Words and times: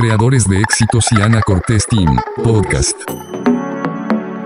creadores 0.00 0.48
de 0.48 0.58
éxitos 0.58 1.12
y 1.12 1.20
Ana 1.20 1.42
Cortés 1.42 1.86
Team, 1.86 2.16
podcast. 2.42 2.96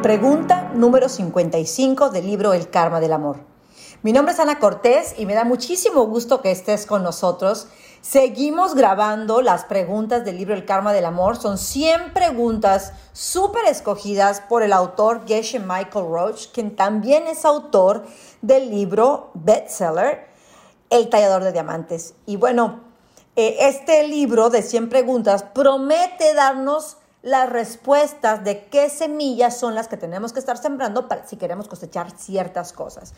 Pregunta 0.03 0.73
número 0.75 1.09
55 1.09 2.11
del 2.11 2.27
libro 2.27 2.55
El 2.55 2.71
Karma 2.71 2.99
del 2.99 3.13
Amor. 3.13 3.37
Mi 4.03 4.13
nombre 4.13 4.35
es 4.35 4.41
Ana 4.41 4.59
Cortés 4.59 5.15
y 5.17 5.27
me 5.27 5.35
da 5.35 5.45
muchísimo 5.45 6.07
gusto 6.07 6.43
que 6.43 6.51
estés 6.51 6.87
con 6.87 7.05
nosotros. 7.05 7.69
Seguimos 8.01 8.75
grabando 8.75 9.43
las 9.43 9.65
preguntas 9.65 10.25
del 10.25 10.39
libro 10.39 10.55
El 10.55 10.65
Karma 10.65 10.93
del 10.93 11.05
Amor. 11.05 11.37
Son 11.37 11.57
100 11.57 12.13
preguntas 12.13 12.93
súper 13.13 13.67
escogidas 13.67 14.41
por 14.41 14.65
el 14.65 14.73
autor 14.73 15.23
Geshe 15.25 15.61
Michael 15.61 16.07
Roach, 16.09 16.49
quien 16.53 16.75
también 16.75 17.29
es 17.29 17.45
autor 17.45 18.05
del 18.43 18.71
libro 18.71 19.31
bestseller 19.35 20.27
El 20.91 21.09
Tallador 21.09 21.45
de 21.45 21.53
Diamantes. 21.53 22.15
Y 22.27 22.39
bueno, 22.39 22.94
eh, 23.37 23.57
este 23.61 24.07
libro 24.07 24.51
de 24.51 24.63
100 24.63 24.89
preguntas 24.89 25.43
promete 25.43 26.35
darnos 26.35 26.99
las 27.23 27.49
respuestas 27.49 28.45
de 28.45 28.67
qué 28.67 28.91
semillas 28.91 29.59
son 29.59 29.75
las 29.75 29.89
que 29.89 29.97
tenemos 29.97 30.35
que 30.35 30.41
estar 30.41 30.59
sembrando 30.59 31.09
para, 31.09 31.27
si 31.27 31.37
queremos 31.37 31.69
cosechar 31.69 32.11
ciertas 32.11 32.73
cosas. 32.75 33.15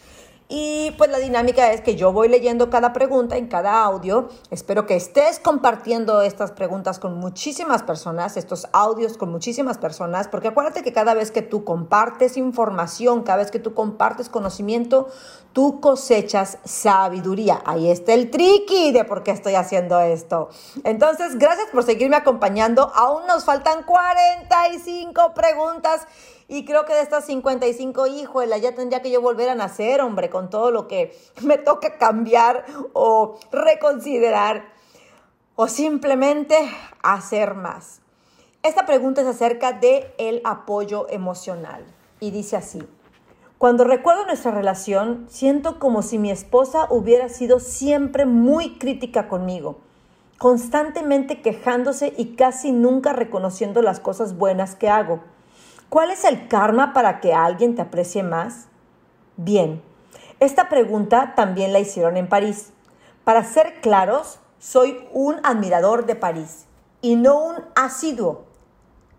Y 0.48 0.92
pues 0.92 1.10
la 1.10 1.18
dinámica 1.18 1.72
es 1.72 1.80
que 1.80 1.96
yo 1.96 2.12
voy 2.12 2.28
leyendo 2.28 2.70
cada 2.70 2.92
pregunta 2.92 3.36
en 3.36 3.48
cada 3.48 3.82
audio. 3.82 4.28
Espero 4.50 4.86
que 4.86 4.94
estés 4.94 5.40
compartiendo 5.40 6.22
estas 6.22 6.52
preguntas 6.52 7.00
con 7.00 7.18
muchísimas 7.18 7.82
personas, 7.82 8.36
estos 8.36 8.68
audios 8.72 9.16
con 9.16 9.30
muchísimas 9.30 9.78
personas, 9.78 10.28
porque 10.28 10.48
acuérdate 10.48 10.84
que 10.84 10.92
cada 10.92 11.14
vez 11.14 11.32
que 11.32 11.42
tú 11.42 11.64
compartes 11.64 12.36
información, 12.36 13.24
cada 13.24 13.38
vez 13.38 13.50
que 13.50 13.58
tú 13.58 13.74
compartes 13.74 14.28
conocimiento, 14.28 15.08
tú 15.52 15.80
cosechas 15.80 16.58
sabiduría. 16.64 17.60
Ahí 17.64 17.90
está 17.90 18.12
el 18.12 18.30
tricky 18.30 18.92
de 18.92 19.04
por 19.04 19.24
qué 19.24 19.32
estoy 19.32 19.56
haciendo 19.56 19.98
esto. 19.98 20.50
Entonces, 20.84 21.38
gracias 21.38 21.68
por 21.72 21.82
seguirme 21.82 22.14
acompañando. 22.14 22.92
Aún 22.94 23.26
nos 23.26 23.44
faltan 23.44 23.82
45 23.82 25.34
preguntas 25.34 26.06
y 26.48 26.64
creo 26.64 26.84
que 26.84 26.94
de 26.94 27.00
estas 27.00 27.26
55, 27.26 28.06
híjole, 28.06 28.60
ya 28.60 28.74
tendría 28.74 29.02
que 29.02 29.10
yo 29.10 29.20
volver 29.20 29.48
a 29.48 29.56
nacer, 29.56 30.00
hombre, 30.00 30.30
con 30.30 30.48
todo 30.48 30.70
lo 30.70 30.86
que 30.86 31.16
me 31.42 31.58
toca 31.58 31.98
cambiar 31.98 32.64
o 32.92 33.38
reconsiderar 33.50 34.72
o 35.56 35.68
simplemente 35.68 36.56
hacer 37.02 37.54
más. 37.54 38.00
Esta 38.62 38.86
pregunta 38.86 39.22
es 39.22 39.26
acerca 39.26 39.72
de 39.72 40.12
el 40.18 40.40
apoyo 40.44 41.08
emocional 41.08 41.84
y 42.20 42.30
dice 42.30 42.56
así: 42.56 42.82
Cuando 43.58 43.84
recuerdo 43.84 44.26
nuestra 44.26 44.50
relación, 44.52 45.26
siento 45.28 45.78
como 45.78 46.02
si 46.02 46.18
mi 46.18 46.30
esposa 46.30 46.86
hubiera 46.90 47.28
sido 47.28 47.58
siempre 47.58 48.24
muy 48.24 48.78
crítica 48.78 49.28
conmigo, 49.28 49.78
constantemente 50.38 51.42
quejándose 51.42 52.12
y 52.16 52.36
casi 52.36 52.70
nunca 52.70 53.12
reconociendo 53.12 53.82
las 53.82 53.98
cosas 53.98 54.36
buenas 54.36 54.76
que 54.76 54.88
hago. 54.88 55.20
¿Cuál 55.88 56.10
es 56.10 56.24
el 56.24 56.48
karma 56.48 56.92
para 56.92 57.20
que 57.20 57.32
alguien 57.32 57.76
te 57.76 57.82
aprecie 57.82 58.24
más? 58.24 58.66
Bien, 59.36 59.82
esta 60.40 60.68
pregunta 60.68 61.34
también 61.36 61.72
la 61.72 61.78
hicieron 61.78 62.16
en 62.16 62.28
París. 62.28 62.70
Para 63.22 63.44
ser 63.44 63.80
claros, 63.80 64.40
soy 64.58 65.06
un 65.12 65.36
admirador 65.44 66.04
de 66.04 66.16
París 66.16 66.64
y 67.02 67.14
no 67.14 67.38
un 67.38 67.56
asiduo. 67.76 68.46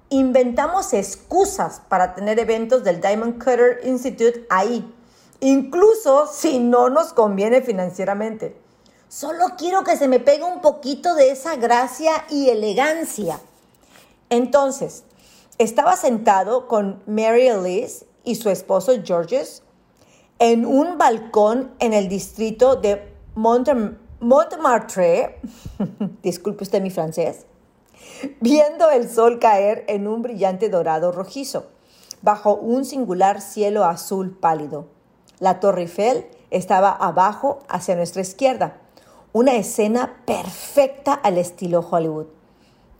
Inventamos 0.09 0.93
excusas 0.93 1.81
para 1.87 2.13
tener 2.15 2.37
eventos 2.37 2.83
del 2.83 2.99
Diamond 2.99 3.41
Cutter 3.41 3.79
Institute 3.83 4.45
ahí, 4.49 4.93
incluso 5.39 6.27
si 6.27 6.59
no 6.59 6.89
nos 6.89 7.13
conviene 7.13 7.61
financieramente. 7.61 8.55
Solo 9.07 9.55
quiero 9.57 9.85
que 9.85 9.95
se 9.95 10.09
me 10.09 10.19
pegue 10.19 10.43
un 10.43 10.59
poquito 10.59 11.15
de 11.15 11.31
esa 11.31 11.55
gracia 11.55 12.25
y 12.29 12.49
elegancia. 12.49 13.39
Entonces, 14.29 15.05
estaba 15.57 15.95
sentado 15.95 16.67
con 16.67 17.01
Mary 17.07 17.47
Elise 17.47 18.05
y 18.23 18.35
su 18.35 18.49
esposo 18.49 18.93
Georges 19.03 19.63
en 20.39 20.65
un 20.65 20.97
balcón 20.97 21.73
en 21.79 21.93
el 21.93 22.09
distrito 22.09 22.75
de 22.75 23.11
Montmartre, 23.35 25.39
disculpe 26.21 26.63
usted 26.63 26.81
mi 26.81 26.91
francés, 26.91 27.45
viendo 28.39 28.91
el 28.91 29.09
sol 29.09 29.39
caer 29.39 29.83
en 29.87 30.07
un 30.07 30.21
brillante 30.21 30.69
dorado 30.69 31.11
rojizo, 31.11 31.65
bajo 32.21 32.53
un 32.53 32.85
singular 32.85 33.41
cielo 33.41 33.83
azul 33.83 34.37
pálido. 34.37 34.85
La 35.39 35.59
Torre 35.59 35.83
Eiffel 35.83 36.27
estaba 36.51 36.91
abajo 36.91 37.59
hacia 37.67 37.95
nuestra 37.95 38.21
izquierda, 38.21 38.79
una 39.33 39.55
escena 39.55 40.21
perfecta 40.25 41.13
al 41.13 41.37
estilo 41.37 41.79
Hollywood. 41.79 42.27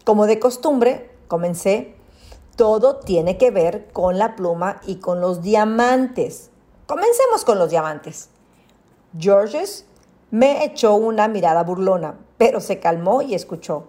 Como 0.05 0.25
de 0.25 0.39
costumbre, 0.39 1.11
comencé 1.27 1.96
todo 2.57 2.97
tiene 2.97 3.38
que 3.38 3.51
ver 3.51 3.88
con 3.94 4.18
la 4.18 4.35
pluma 4.35 4.81
y 4.85 4.95
con 4.95 5.22
los 5.22 5.44
diamantes. 5.44 6.50
Comencemos 6.88 7.45
con 7.45 7.59
los 7.59 7.69
diamantes. 7.69 8.29
Georges 9.18 9.85
me 10.31 10.66
echó 10.66 10.95
una 10.95 11.28
mirada 11.28 11.63
burlona, 11.63 12.18
pero 12.38 12.59
se 12.59 12.79
calmó 12.79 13.22
y 13.22 13.35
escuchó. 13.35 13.85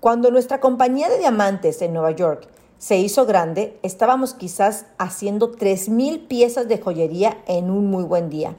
Cuando 0.00 0.30
nuestra 0.30 0.60
compañía 0.60 1.08
de 1.08 1.18
diamantes 1.18 1.80
en 1.80 1.94
Nueva 1.94 2.10
York 2.10 2.46
se 2.76 2.98
hizo 2.98 3.24
grande, 3.24 3.78
estábamos 3.82 4.34
quizás 4.34 4.84
haciendo 4.98 5.52
3.000 5.52 6.28
piezas 6.28 6.68
de 6.68 6.78
joyería 6.78 7.38
en 7.46 7.70
un 7.70 7.86
muy 7.86 8.04
buen 8.04 8.28
día. 8.28 8.54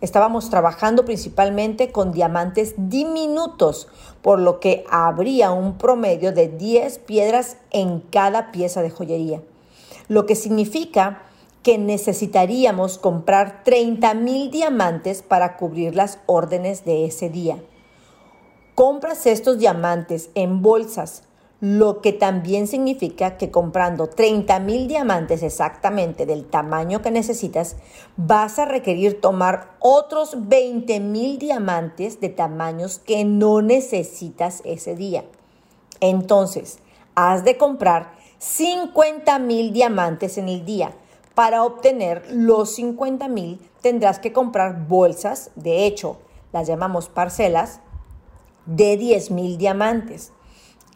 Estábamos 0.00 0.50
trabajando 0.50 1.04
principalmente 1.04 1.90
con 1.90 2.12
diamantes 2.12 2.74
diminutos, 2.76 3.88
por 4.20 4.38
lo 4.38 4.60
que 4.60 4.84
habría 4.90 5.52
un 5.52 5.78
promedio 5.78 6.32
de 6.32 6.48
10 6.48 6.98
piedras 6.98 7.56
en 7.70 8.00
cada 8.00 8.52
pieza 8.52 8.82
de 8.82 8.90
joyería, 8.90 9.40
lo 10.08 10.26
que 10.26 10.34
significa 10.34 11.22
que 11.62 11.78
necesitaríamos 11.78 12.98
comprar 12.98 13.64
30 13.64 14.14
mil 14.14 14.50
diamantes 14.50 15.22
para 15.22 15.56
cubrir 15.56 15.96
las 15.96 16.18
órdenes 16.26 16.84
de 16.84 17.06
ese 17.06 17.30
día. 17.30 17.58
Compras 18.74 19.26
estos 19.26 19.58
diamantes 19.58 20.28
en 20.34 20.60
bolsas 20.60 21.22
lo 21.60 22.02
que 22.02 22.12
también 22.12 22.66
significa 22.66 23.38
que 23.38 23.50
comprando 23.50 24.08
30 24.08 24.60
mil 24.60 24.88
diamantes 24.88 25.42
exactamente 25.42 26.26
del 26.26 26.44
tamaño 26.44 27.00
que 27.00 27.10
necesitas, 27.10 27.76
vas 28.16 28.58
a 28.58 28.66
requerir 28.66 29.20
tomar 29.20 29.70
otros 29.80 30.48
20 30.48 31.00
mil 31.00 31.38
diamantes 31.38 32.20
de 32.20 32.28
tamaños 32.28 32.98
que 32.98 33.24
no 33.24 33.62
necesitas 33.62 34.60
ese 34.64 34.96
día. 34.96 35.24
Entonces, 36.00 36.78
has 37.14 37.42
de 37.44 37.56
comprar 37.56 38.12
50 38.38 39.38
mil 39.38 39.72
diamantes 39.72 40.36
en 40.36 40.50
el 40.50 40.66
día. 40.66 40.92
Para 41.34 41.64
obtener 41.64 42.24
los 42.30 42.74
50 42.74 43.28
mil 43.28 43.60
tendrás 43.80 44.18
que 44.18 44.32
comprar 44.32 44.86
bolsas, 44.86 45.50
de 45.54 45.86
hecho, 45.86 46.18
las 46.52 46.66
llamamos 46.66 47.08
parcelas, 47.08 47.80
de 48.66 48.96
10 48.96 49.30
mil 49.30 49.58
diamantes 49.58 50.32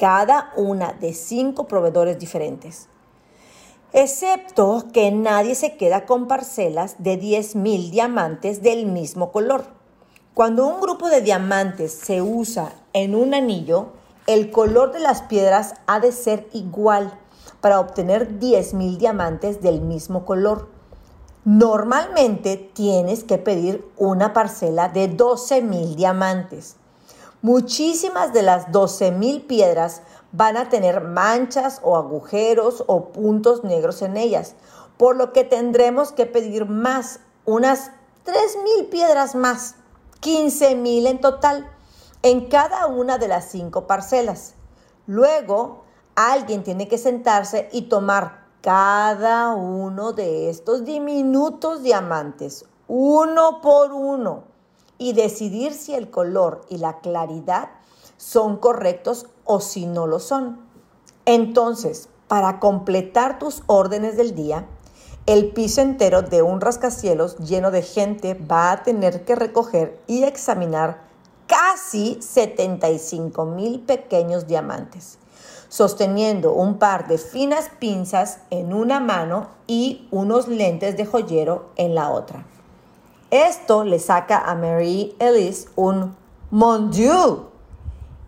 cada 0.00 0.50
una 0.56 0.94
de 0.94 1.12
cinco 1.12 1.68
proveedores 1.68 2.18
diferentes. 2.18 2.88
Excepto 3.92 4.84
que 4.94 5.10
nadie 5.10 5.54
se 5.54 5.76
queda 5.76 6.06
con 6.06 6.26
parcelas 6.26 6.96
de 7.00 7.20
10.000 7.20 7.90
diamantes 7.90 8.62
del 8.62 8.86
mismo 8.86 9.30
color. 9.30 9.64
Cuando 10.32 10.66
un 10.66 10.80
grupo 10.80 11.10
de 11.10 11.20
diamantes 11.20 11.92
se 11.92 12.22
usa 12.22 12.72
en 12.94 13.14
un 13.14 13.34
anillo, 13.34 13.88
el 14.26 14.50
color 14.50 14.92
de 14.92 15.00
las 15.00 15.20
piedras 15.20 15.74
ha 15.86 16.00
de 16.00 16.12
ser 16.12 16.48
igual 16.54 17.12
para 17.60 17.78
obtener 17.78 18.38
10.000 18.40 18.96
diamantes 18.96 19.60
del 19.60 19.82
mismo 19.82 20.24
color. 20.24 20.70
Normalmente 21.44 22.56
tienes 22.56 23.22
que 23.22 23.36
pedir 23.36 23.86
una 23.98 24.32
parcela 24.32 24.88
de 24.88 25.14
12.000 25.14 25.94
diamantes. 25.94 26.76
Muchísimas 27.42 28.34
de 28.34 28.42
las 28.42 28.66
12.000 28.66 29.46
piedras 29.46 30.02
van 30.30 30.58
a 30.58 30.68
tener 30.68 31.00
manchas 31.00 31.80
o 31.82 31.96
agujeros 31.96 32.84
o 32.86 33.12
puntos 33.12 33.64
negros 33.64 34.02
en 34.02 34.18
ellas, 34.18 34.56
por 34.98 35.16
lo 35.16 35.32
que 35.32 35.44
tendremos 35.44 36.12
que 36.12 36.26
pedir 36.26 36.66
más, 36.66 37.20
unas 37.46 37.92
3.000 38.26 38.90
piedras 38.90 39.34
más, 39.34 39.76
15.000 40.20 41.06
en 41.06 41.20
total, 41.22 41.66
en 42.22 42.50
cada 42.50 42.86
una 42.88 43.16
de 43.16 43.28
las 43.28 43.46
cinco 43.46 43.86
parcelas. 43.86 44.52
Luego, 45.06 45.84
alguien 46.16 46.62
tiene 46.62 46.88
que 46.88 46.98
sentarse 46.98 47.70
y 47.72 47.88
tomar 47.88 48.48
cada 48.60 49.54
uno 49.54 50.12
de 50.12 50.50
estos 50.50 50.84
diminutos 50.84 51.82
diamantes, 51.82 52.66
uno 52.86 53.62
por 53.62 53.94
uno 53.94 54.49
y 55.00 55.14
decidir 55.14 55.72
si 55.72 55.94
el 55.94 56.10
color 56.10 56.60
y 56.68 56.76
la 56.76 57.00
claridad 57.00 57.70
son 58.18 58.58
correctos 58.58 59.26
o 59.44 59.60
si 59.60 59.86
no 59.86 60.06
lo 60.06 60.20
son. 60.20 60.60
Entonces, 61.24 62.10
para 62.28 62.60
completar 62.60 63.38
tus 63.38 63.62
órdenes 63.66 64.16
del 64.18 64.34
día, 64.34 64.66
el 65.26 65.52
piso 65.52 65.80
entero 65.80 66.22
de 66.22 66.42
un 66.42 66.60
rascacielos 66.60 67.38
lleno 67.38 67.70
de 67.70 67.82
gente 67.82 68.34
va 68.34 68.72
a 68.72 68.82
tener 68.82 69.24
que 69.24 69.34
recoger 69.34 69.98
y 70.06 70.24
examinar 70.24 71.02
casi 71.46 72.18
75 72.20 73.46
mil 73.46 73.80
pequeños 73.80 74.46
diamantes, 74.46 75.18
sosteniendo 75.68 76.52
un 76.52 76.78
par 76.78 77.08
de 77.08 77.16
finas 77.16 77.70
pinzas 77.78 78.40
en 78.50 78.74
una 78.74 79.00
mano 79.00 79.48
y 79.66 80.06
unos 80.10 80.46
lentes 80.46 80.96
de 80.96 81.06
joyero 81.06 81.70
en 81.76 81.94
la 81.94 82.10
otra. 82.10 82.44
Esto 83.30 83.84
le 83.84 84.00
saca 84.00 84.38
a 84.38 84.56
Mary 84.56 85.14
Ellis 85.20 85.68
un 85.76 86.16
Mon 86.50 86.90
Dieu, 86.90 87.46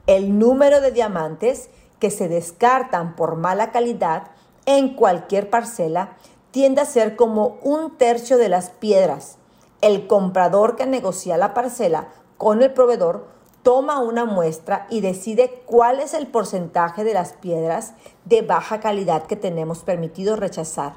el 0.07 0.39
número 0.39 0.81
de 0.81 0.93
diamantes 0.93 1.71
que 1.99 2.13
se 2.13 2.29
descartan 2.29 3.17
por 3.17 3.35
mala 3.35 3.73
calidad 3.73 4.29
en 4.65 4.95
cualquier 4.95 5.51
parcela 5.51 6.17
tiende 6.53 6.83
a 6.83 6.85
ser 6.85 7.17
como 7.17 7.59
un 7.63 7.99
tercio 7.99 8.39
de 8.39 8.49
las 8.49 8.71
piedras. 8.71 9.39
El 9.81 10.07
comprador 10.07 10.77
que 10.77 10.87
negocia 10.87 11.37
la 11.37 11.53
parcela 11.53 12.07
con 12.39 12.63
el 12.63 12.73
proveedor 12.73 13.27
toma 13.65 13.99
una 13.99 14.25
muestra 14.25 14.87
y 14.89 15.01
decide 15.01 15.65
cuál 15.67 15.99
es 15.99 16.15
el 16.15 16.29
porcentaje 16.29 17.03
de 17.03 17.15
las 17.15 17.33
piedras 17.33 17.95
de 18.25 18.43
baja 18.43 18.79
calidad 18.79 19.25
que 19.25 19.35
tenemos 19.35 19.81
permitido 19.81 20.37
rechazar. 20.37 20.93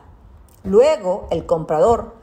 Luego, 0.64 1.28
el 1.32 1.48
comprador 1.48 2.14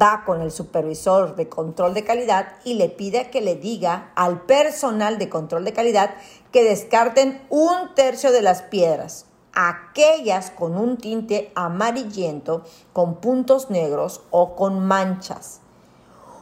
va 0.00 0.22
con 0.24 0.40
el 0.40 0.50
supervisor 0.50 1.36
de 1.36 1.48
control 1.48 1.94
de 1.94 2.04
calidad 2.04 2.54
y 2.64 2.74
le 2.74 2.88
pide 2.88 3.30
que 3.30 3.40
le 3.40 3.56
diga 3.56 4.12
al 4.14 4.42
personal 4.42 5.18
de 5.18 5.28
control 5.28 5.64
de 5.64 5.72
calidad 5.72 6.14
que 6.50 6.64
descarten 6.64 7.42
un 7.50 7.94
tercio 7.94 8.32
de 8.32 8.42
las 8.42 8.62
piedras, 8.62 9.26
aquellas 9.52 10.50
con 10.50 10.76
un 10.76 10.96
tinte 10.96 11.52
amarillento, 11.54 12.62
con 12.92 13.16
puntos 13.16 13.70
negros 13.70 14.22
o 14.30 14.54
con 14.56 14.86
manchas. 14.86 15.60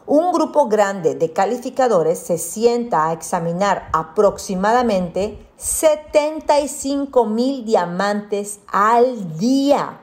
Un 0.07 0.33
grupo 0.33 0.67
grande 0.67 1.15
de 1.15 1.33
calificadores 1.33 2.19
se 2.19 2.37
sienta 2.37 3.07
a 3.07 3.13
examinar 3.13 3.89
aproximadamente 3.93 5.47
75 5.57 7.27
mil 7.27 7.65
diamantes 7.65 8.61
al 8.73 9.39
día, 9.39 10.01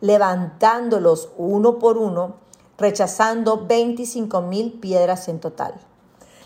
levantándolos 0.00 1.30
uno 1.38 1.78
por 1.78 1.98
uno, 1.98 2.45
rechazando 2.78 3.66
25 3.66 4.42
mil 4.42 4.72
piedras 4.72 5.28
en 5.28 5.40
total. 5.40 5.74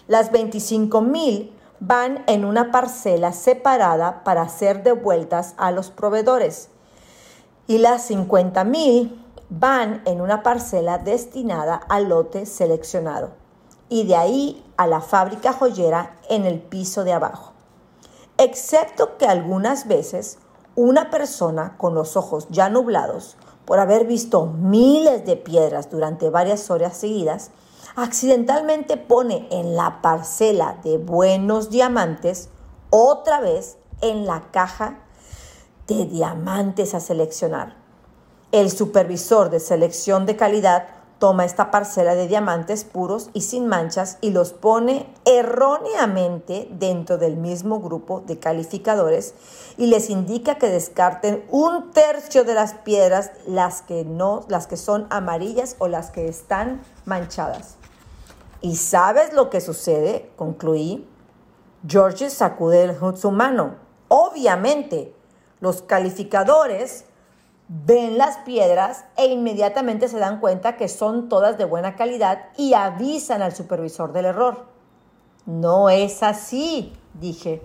Las 0.06 0.32
25 0.32 1.00
mil 1.00 1.52
van 1.80 2.24
en 2.26 2.44
una 2.44 2.70
parcela 2.70 3.32
separada 3.32 4.22
para 4.22 4.48
ser 4.48 4.82
devueltas 4.82 5.54
a 5.56 5.70
los 5.70 5.90
proveedores 5.90 6.68
y 7.66 7.78
las 7.78 8.02
50 8.02 8.64
mil 8.64 9.24
van 9.48 10.02
en 10.04 10.20
una 10.20 10.42
parcela 10.42 10.98
destinada 10.98 11.74
al 11.88 12.08
lote 12.08 12.46
seleccionado 12.46 13.30
y 13.88 14.06
de 14.06 14.16
ahí 14.16 14.64
a 14.76 14.86
la 14.86 15.00
fábrica 15.00 15.52
joyera 15.52 16.18
en 16.28 16.46
el 16.46 16.60
piso 16.60 17.02
de 17.04 17.12
abajo. 17.12 17.52
Excepto 18.38 19.18
que 19.18 19.26
algunas 19.26 19.88
veces 19.88 20.38
una 20.76 21.10
persona 21.10 21.76
con 21.76 21.94
los 21.94 22.16
ojos 22.16 22.46
ya 22.50 22.68
nublados 22.70 23.36
por 23.70 23.78
haber 23.78 24.04
visto 24.04 24.46
miles 24.46 25.24
de 25.24 25.36
piedras 25.36 25.90
durante 25.90 26.28
varias 26.28 26.72
horas 26.72 26.96
seguidas, 26.96 27.52
accidentalmente 27.94 28.96
pone 28.96 29.46
en 29.52 29.76
la 29.76 30.02
parcela 30.02 30.80
de 30.82 30.98
buenos 30.98 31.70
diamantes 31.70 32.48
otra 32.90 33.38
vez 33.38 33.76
en 34.00 34.26
la 34.26 34.50
caja 34.50 34.98
de 35.86 36.04
diamantes 36.06 36.94
a 36.94 37.00
seleccionar. 37.00 37.76
El 38.50 38.72
supervisor 38.72 39.50
de 39.50 39.60
selección 39.60 40.26
de 40.26 40.34
calidad 40.34 40.88
toma 41.20 41.44
esta 41.44 41.70
parcela 41.70 42.14
de 42.14 42.26
diamantes 42.26 42.84
puros 42.84 43.28
y 43.34 43.42
sin 43.42 43.68
manchas 43.68 44.16
y 44.22 44.30
los 44.30 44.54
pone 44.54 45.06
erróneamente 45.26 46.66
dentro 46.72 47.18
del 47.18 47.36
mismo 47.36 47.78
grupo 47.78 48.22
de 48.22 48.38
calificadores 48.38 49.34
y 49.76 49.86
les 49.86 50.08
indica 50.08 50.56
que 50.56 50.70
descarten 50.70 51.44
un 51.50 51.92
tercio 51.92 52.44
de 52.44 52.54
las 52.54 52.72
piedras, 52.72 53.32
las 53.46 53.82
que 53.82 54.04
no, 54.04 54.46
las 54.48 54.66
que 54.66 54.78
son 54.78 55.06
amarillas 55.10 55.76
o 55.78 55.88
las 55.88 56.10
que 56.10 56.26
están 56.26 56.80
manchadas. 57.04 57.76
¿Y 58.62 58.76
sabes 58.76 59.34
lo 59.34 59.50
que 59.50 59.60
sucede? 59.60 60.30
Concluí. 60.36 61.06
George 61.86 62.30
sacude 62.30 62.96
su 63.16 63.30
mano. 63.30 63.74
Obviamente, 64.08 65.14
los 65.60 65.82
calificadores 65.82 67.04
ven 67.72 68.18
las 68.18 68.38
piedras 68.38 69.04
e 69.16 69.26
inmediatamente 69.26 70.08
se 70.08 70.18
dan 70.18 70.40
cuenta 70.40 70.76
que 70.76 70.88
son 70.88 71.28
todas 71.28 71.56
de 71.56 71.64
buena 71.64 71.94
calidad 71.94 72.46
y 72.56 72.74
avisan 72.74 73.42
al 73.42 73.54
supervisor 73.54 74.12
del 74.12 74.24
error. 74.24 74.66
No 75.46 75.88
es 75.88 76.24
así, 76.24 76.92
dije. 77.14 77.62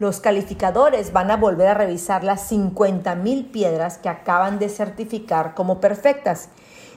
Los 0.00 0.18
calificadores 0.18 1.12
van 1.12 1.30
a 1.30 1.36
volver 1.36 1.68
a 1.68 1.74
revisar 1.74 2.24
las 2.24 2.48
50 2.48 3.14
mil 3.14 3.46
piedras 3.46 3.98
que 3.98 4.08
acaban 4.08 4.58
de 4.58 4.68
certificar 4.68 5.54
como 5.54 5.80
perfectas 5.80 6.48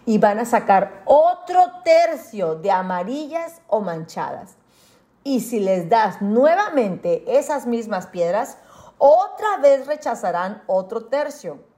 y 0.08 0.18
van 0.18 0.40
a 0.40 0.46
sacar 0.46 1.04
otro 1.06 1.62
tercio 1.84 2.56
de 2.56 2.72
amarillas 2.72 3.62
o 3.68 3.82
manchadas. 3.82 4.56
Y 5.24 5.42
si 5.42 5.60
les 5.60 5.90
das 5.90 6.24
nuevamente 6.24 7.24
esas 7.38 7.68
mismas 7.68 8.08
piedras, 8.08 8.58
otra 8.98 9.58
vez 9.62 9.86
rechazarán 9.86 10.64
otro 10.66 11.06
tercio 11.06 11.70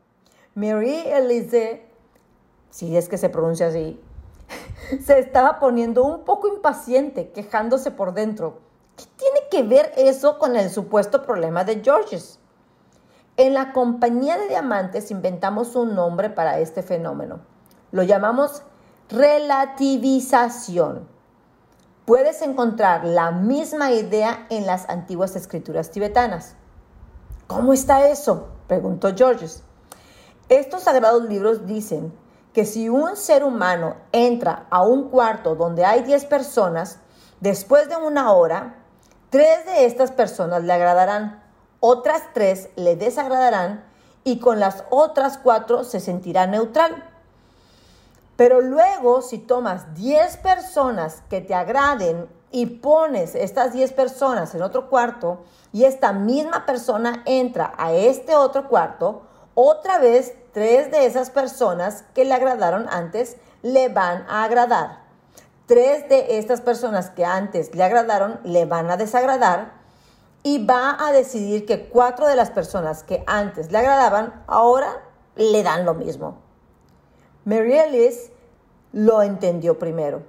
Mary 0.56 1.04
Elise, 1.08 1.84
si 2.70 2.96
es 2.96 3.10
que 3.10 3.18
se 3.18 3.30
pronuncia 3.30 3.68
así, 3.68 4.00
se 5.04 5.18
estaba 5.18 5.60
poniendo 5.60 6.04
un 6.04 6.24
poco 6.26 6.48
impaciente, 6.48 7.32
quejándose 7.32 7.90
por 7.90 8.14
dentro. 8.14 8.60
¿Qué 8.96 9.06
tiene 9.18 9.40
que 9.50 9.64
ver 9.64 9.92
eso 9.98 10.38
con 10.38 10.56
el 10.56 10.70
supuesto 10.70 11.24
problema 11.24 11.64
de 11.64 11.82
Georges? 11.84 12.38
En 13.36 13.56
la 13.56 13.74
compañía 13.74 14.38
de 14.38 14.50
diamantes 14.50 15.10
inventamos 15.10 15.76
un 15.76 15.96
nombre 15.96 16.30
para 16.30 16.60
este 16.60 16.84
fenómeno. 16.84 17.40
Lo 17.92 18.04
llamamos 18.04 18.62
relativización. 19.10 21.08
Puedes 22.06 22.44
encontrar 22.44 23.06
la 23.06 23.32
misma 23.32 23.92
idea 23.92 24.46
en 24.52 24.68
las 24.68 24.88
antiguas 24.88 25.36
escrituras 25.36 25.90
tibetanas. 25.90 26.56
¿Cómo 27.48 27.74
está 27.74 28.08
eso? 28.08 28.50
preguntó 28.68 29.16
Georges. 29.16 29.64
Estos 30.54 30.84
sagrados 30.84 31.24
libros 31.24 31.66
dicen 31.66 32.14
que 32.54 32.64
si 32.66 32.88
un 32.88 33.16
ser 33.16 33.44
humano 33.44 33.96
entra 34.12 34.68
a 34.70 34.84
un 34.84 35.10
cuarto 35.10 35.56
donde 35.56 35.84
hay 35.84 36.04
10 36.04 36.26
personas, 36.26 37.00
después 37.40 37.90
de 37.90 37.96
una 37.96 38.32
hora, 38.34 38.76
tres 39.32 39.66
de 39.66 39.86
estas 39.86 40.12
personas 40.12 40.64
le 40.64 40.72
agradarán, 40.72 41.44
otras 41.80 42.22
tres 42.36 42.70
le 42.76 42.96
desagradarán 42.96 43.84
y 44.24 44.38
con 44.38 44.60
las 44.60 44.84
otras 44.92 45.39
cuatro 45.39 45.84
se 45.84 46.00
sentirá 46.00 46.46
neutral. 46.46 47.04
Pero 48.36 48.62
luego, 48.62 49.24
si 49.24 49.39
tomas 49.39 49.96
10 49.96 50.38
personas 50.38 51.24
que 51.32 51.42
te 51.42 51.56
agraden 51.56 52.30
y 52.51 52.68
pones 52.68 53.34
estas 53.34 53.74
10 53.74 53.92
personas 53.94 54.54
en 54.54 54.62
otro 54.62 54.92
cuarto 54.92 55.46
y 55.72 55.86
esta 55.86 56.13
misma 56.13 56.68
persona 56.68 57.24
entra 57.25 57.74
a 57.75 57.92
este 57.94 58.36
otro 58.36 58.70
cuarto, 58.70 59.24
otra 59.56 59.98
vez 59.98 60.36
tres 60.53 60.91
de 60.91 61.05
esas 61.05 61.29
personas 61.29 62.05
que 62.13 62.25
le 62.25 62.33
agradaron 62.33 62.88
antes 62.89 63.38
le 63.62 63.89
van 63.89 64.25
a 64.29 64.43
agradar. 64.43 65.03
Tres 65.65 66.07
de 66.07 66.38
estas 66.38 66.62
personas 66.62 67.10
que 67.10 67.25
antes 67.25 67.75
le 67.75 67.83
agradaron 67.83 68.39
le 68.43 68.65
van 68.65 68.89
a 68.91 68.98
desagradar 68.98 69.74
y 70.43 70.65
va 70.65 70.98
a 71.00 71.12
decidir 71.12 71.65
que 71.65 71.88
cuatro 71.88 72.27
de 72.27 72.36
las 72.36 72.51
personas 72.51 73.03
que 73.03 73.24
antes 73.27 73.72
le 73.72 73.79
agradaban 73.79 74.43
ahora 74.48 75.01
le 75.36 75.63
dan 75.63 75.86
lo 75.86 75.93
mismo. 75.93 76.38
Mary 77.45 77.77
Ellis 77.77 78.29
lo 78.91 79.24
entendió 79.24 79.79
primero. 79.79 80.22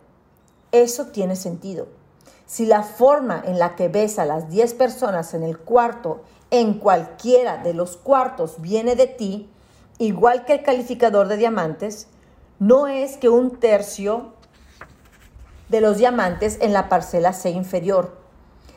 Eso 0.73 1.07
tiene 1.07 1.37
sentido. 1.37 1.87
Si 2.47 2.67
la 2.67 2.83
forma 2.83 3.43
en 3.45 3.59
la 3.59 3.77
que 3.77 3.89
ves 3.89 4.19
a 4.19 4.25
las 4.25 4.49
10 4.51 4.75
personas 4.75 5.35
en 5.35 5.43
el 5.43 5.59
cuarto 5.59 6.23
en 6.51 6.75
cualquiera 6.75 7.59
de 7.59 7.75
los 7.75 7.97
cuartos 7.97 8.61
viene 8.61 8.97
de 8.97 9.07
ti, 9.07 9.51
igual 9.99 10.45
que 10.45 10.55
el 10.55 10.63
calificador 10.63 11.29
de 11.29 11.37
diamantes, 11.37 12.09
no 12.59 12.87
es 12.87 13.17
que 13.17 13.29
un 13.29 13.59
tercio 13.59 14.35
de 15.69 15.81
los 15.81 15.99
diamantes 15.99 16.59
en 16.61 16.73
la 16.73 16.89
parcela 16.89 17.33
sea 17.33 17.51
inferior. 17.53 18.23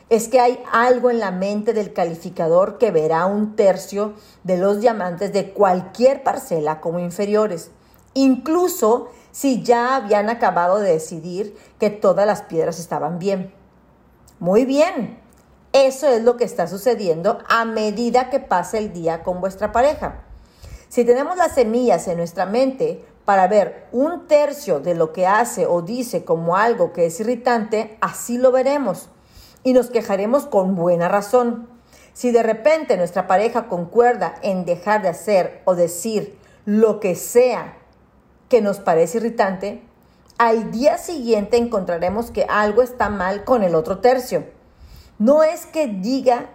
Es 0.08 0.28
que 0.28 0.40
hay 0.40 0.62
algo 0.72 1.10
en 1.10 1.20
la 1.20 1.30
mente 1.30 1.74
del 1.74 1.92
calificador 1.92 2.78
que 2.78 2.90
verá 2.90 3.26
un 3.26 3.56
tercio 3.56 4.14
de 4.42 4.56
los 4.56 4.80
diamantes 4.80 5.32
de 5.32 5.52
cualquier 5.52 6.22
parcela 6.22 6.80
como 6.80 6.98
inferiores, 6.98 7.70
incluso 8.14 9.08
si 9.32 9.62
ya 9.62 9.96
habían 9.96 10.30
acabado 10.30 10.78
de 10.78 10.92
decidir 10.92 11.56
que 11.78 11.90
todas 11.90 12.26
las 12.26 12.42
piedras 12.42 12.78
estaban 12.78 13.18
bien. 13.18 13.52
Muy 14.40 14.64
bien, 14.64 15.20
eso 15.72 16.08
es 16.08 16.22
lo 16.22 16.36
que 16.36 16.44
está 16.44 16.66
sucediendo 16.66 17.38
a 17.48 17.64
medida 17.64 18.30
que 18.30 18.40
pasa 18.40 18.78
el 18.78 18.92
día 18.92 19.22
con 19.22 19.40
vuestra 19.40 19.72
pareja. 19.72 20.24
Si 20.88 21.04
tenemos 21.04 21.36
las 21.36 21.54
semillas 21.54 22.08
en 22.08 22.16
nuestra 22.16 22.46
mente 22.46 23.04
para 23.24 23.46
ver 23.46 23.86
un 23.92 24.26
tercio 24.26 24.80
de 24.80 24.94
lo 24.94 25.12
que 25.12 25.26
hace 25.26 25.66
o 25.66 25.82
dice 25.82 26.24
como 26.24 26.56
algo 26.56 26.94
que 26.94 27.06
es 27.06 27.20
irritante, 27.20 27.98
así 28.00 28.38
lo 28.38 28.52
veremos. 28.52 29.10
y 29.64 29.72
nos 29.72 29.90
quejaremos 29.90 30.46
con 30.46 30.76
buena 30.76 31.08
razón. 31.08 31.68
Si 32.14 32.30
de 32.30 32.42
repente 32.42 32.96
nuestra 32.96 33.26
pareja 33.26 33.66
concuerda 33.68 34.36
en 34.42 34.64
dejar 34.64 35.02
de 35.02 35.08
hacer 35.08 35.62
o 35.64 35.74
decir 35.74 36.38
lo 36.64 37.00
que 37.00 37.16
sea 37.16 37.76
que 38.48 38.62
nos 38.62 38.78
parece 38.78 39.18
irritante, 39.18 39.82
al 40.38 40.70
día 40.70 40.96
siguiente 40.96 41.56
encontraremos 41.56 42.30
que 42.30 42.46
algo 42.48 42.82
está 42.82 43.10
mal 43.10 43.44
con 43.44 43.62
el 43.62 43.74
otro 43.74 43.98
tercio. 43.98 44.46
No 45.18 45.42
es 45.42 45.66
que 45.66 45.88
diga 45.88 46.50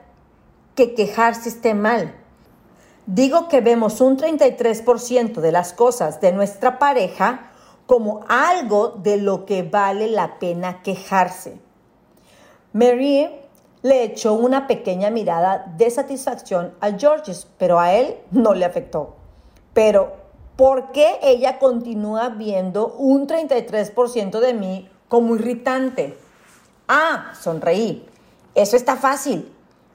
que 0.73 0.95
quejarse 0.95 1.49
esté 1.49 1.73
mal. 1.73 2.15
Digo 3.05 3.49
que 3.49 3.59
vemos 3.59 3.99
un 3.99 4.17
33% 4.17 5.41
de 5.41 5.51
las 5.51 5.73
cosas 5.73 6.21
de 6.21 6.31
nuestra 6.31 6.79
pareja 6.79 7.51
como 7.85 8.21
algo 8.29 8.89
de 8.89 9.17
lo 9.17 9.45
que 9.45 9.63
vale 9.63 10.07
la 10.07 10.39
pena 10.39 10.81
quejarse. 10.81 11.59
Mary 12.71 13.29
le 13.81 14.03
echó 14.03 14.33
una 14.33 14.67
pequeña 14.67 15.09
mirada 15.09 15.65
de 15.77 15.89
satisfacción 15.89 16.73
a 16.79 16.91
Georges, 16.91 17.47
pero 17.57 17.77
a 17.77 17.93
él 17.93 18.15
no 18.31 18.53
le 18.53 18.63
afectó. 18.63 19.15
Pero, 19.73 20.13
¿por 20.55 20.93
qué 20.93 21.19
ella 21.21 21.59
continúa 21.59 22.29
viendo 22.29 22.87
un 22.97 23.27
33% 23.27 24.39
de 24.39 24.53
mí 24.53 24.89
como 25.09 25.35
irritante? 25.35 26.17
Ah, 26.87 27.33
sonreí. 27.37 28.07
Eso 28.55 28.77
está 28.77 28.95
fácil. 28.95 29.53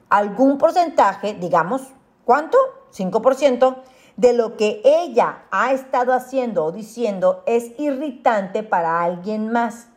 Algún 0.09 0.59
porcentaje, 0.59 1.33
digamos, 1.33 1.81
¿cuánto? 2.23 2.57
5% 2.91 3.77
de 4.17 4.33
lo 4.33 4.57
que 4.57 4.81
ella 4.83 5.43
ha 5.51 5.71
estado 5.71 6.13
haciendo 6.13 6.65
o 6.65 6.71
diciendo 6.71 7.43
es 7.45 7.71
irritante 7.79 8.63
para 8.63 9.01
alguien 9.01 9.51
más. 9.51 9.87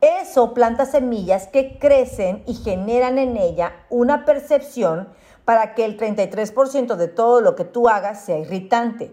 Eso 0.00 0.52
planta 0.54 0.86
semillas 0.86 1.46
que 1.46 1.78
crecen 1.78 2.42
y 2.46 2.54
generan 2.54 3.16
en 3.16 3.36
ella 3.36 3.72
una 3.90 4.24
percepción 4.24 5.08
para 5.44 5.74
que 5.74 5.84
el 5.84 5.96
33% 5.96 6.96
de 6.96 7.08
todo 7.08 7.40
lo 7.40 7.54
que 7.54 7.64
tú 7.64 7.88
hagas 7.88 8.24
sea 8.24 8.38
irritante. 8.38 9.12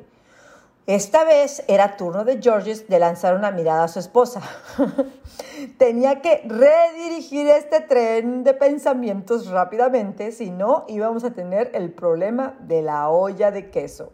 Esta 0.91 1.23
vez 1.23 1.63
era 1.69 1.95
turno 1.95 2.25
de 2.25 2.41
Georges 2.41 2.89
de 2.89 2.99
lanzar 2.99 3.33
una 3.33 3.49
mirada 3.49 3.85
a 3.85 3.87
su 3.87 3.99
esposa. 3.99 4.41
Tenía 5.77 6.21
que 6.21 6.43
redirigir 6.45 7.47
este 7.47 7.79
tren 7.79 8.43
de 8.43 8.53
pensamientos 8.53 9.47
rápidamente, 9.47 10.33
si 10.33 10.51
no 10.51 10.83
íbamos 10.89 11.23
a 11.23 11.31
tener 11.31 11.71
el 11.75 11.93
problema 11.93 12.57
de 12.59 12.81
la 12.81 13.07
olla 13.07 13.51
de 13.51 13.71
queso. 13.71 14.11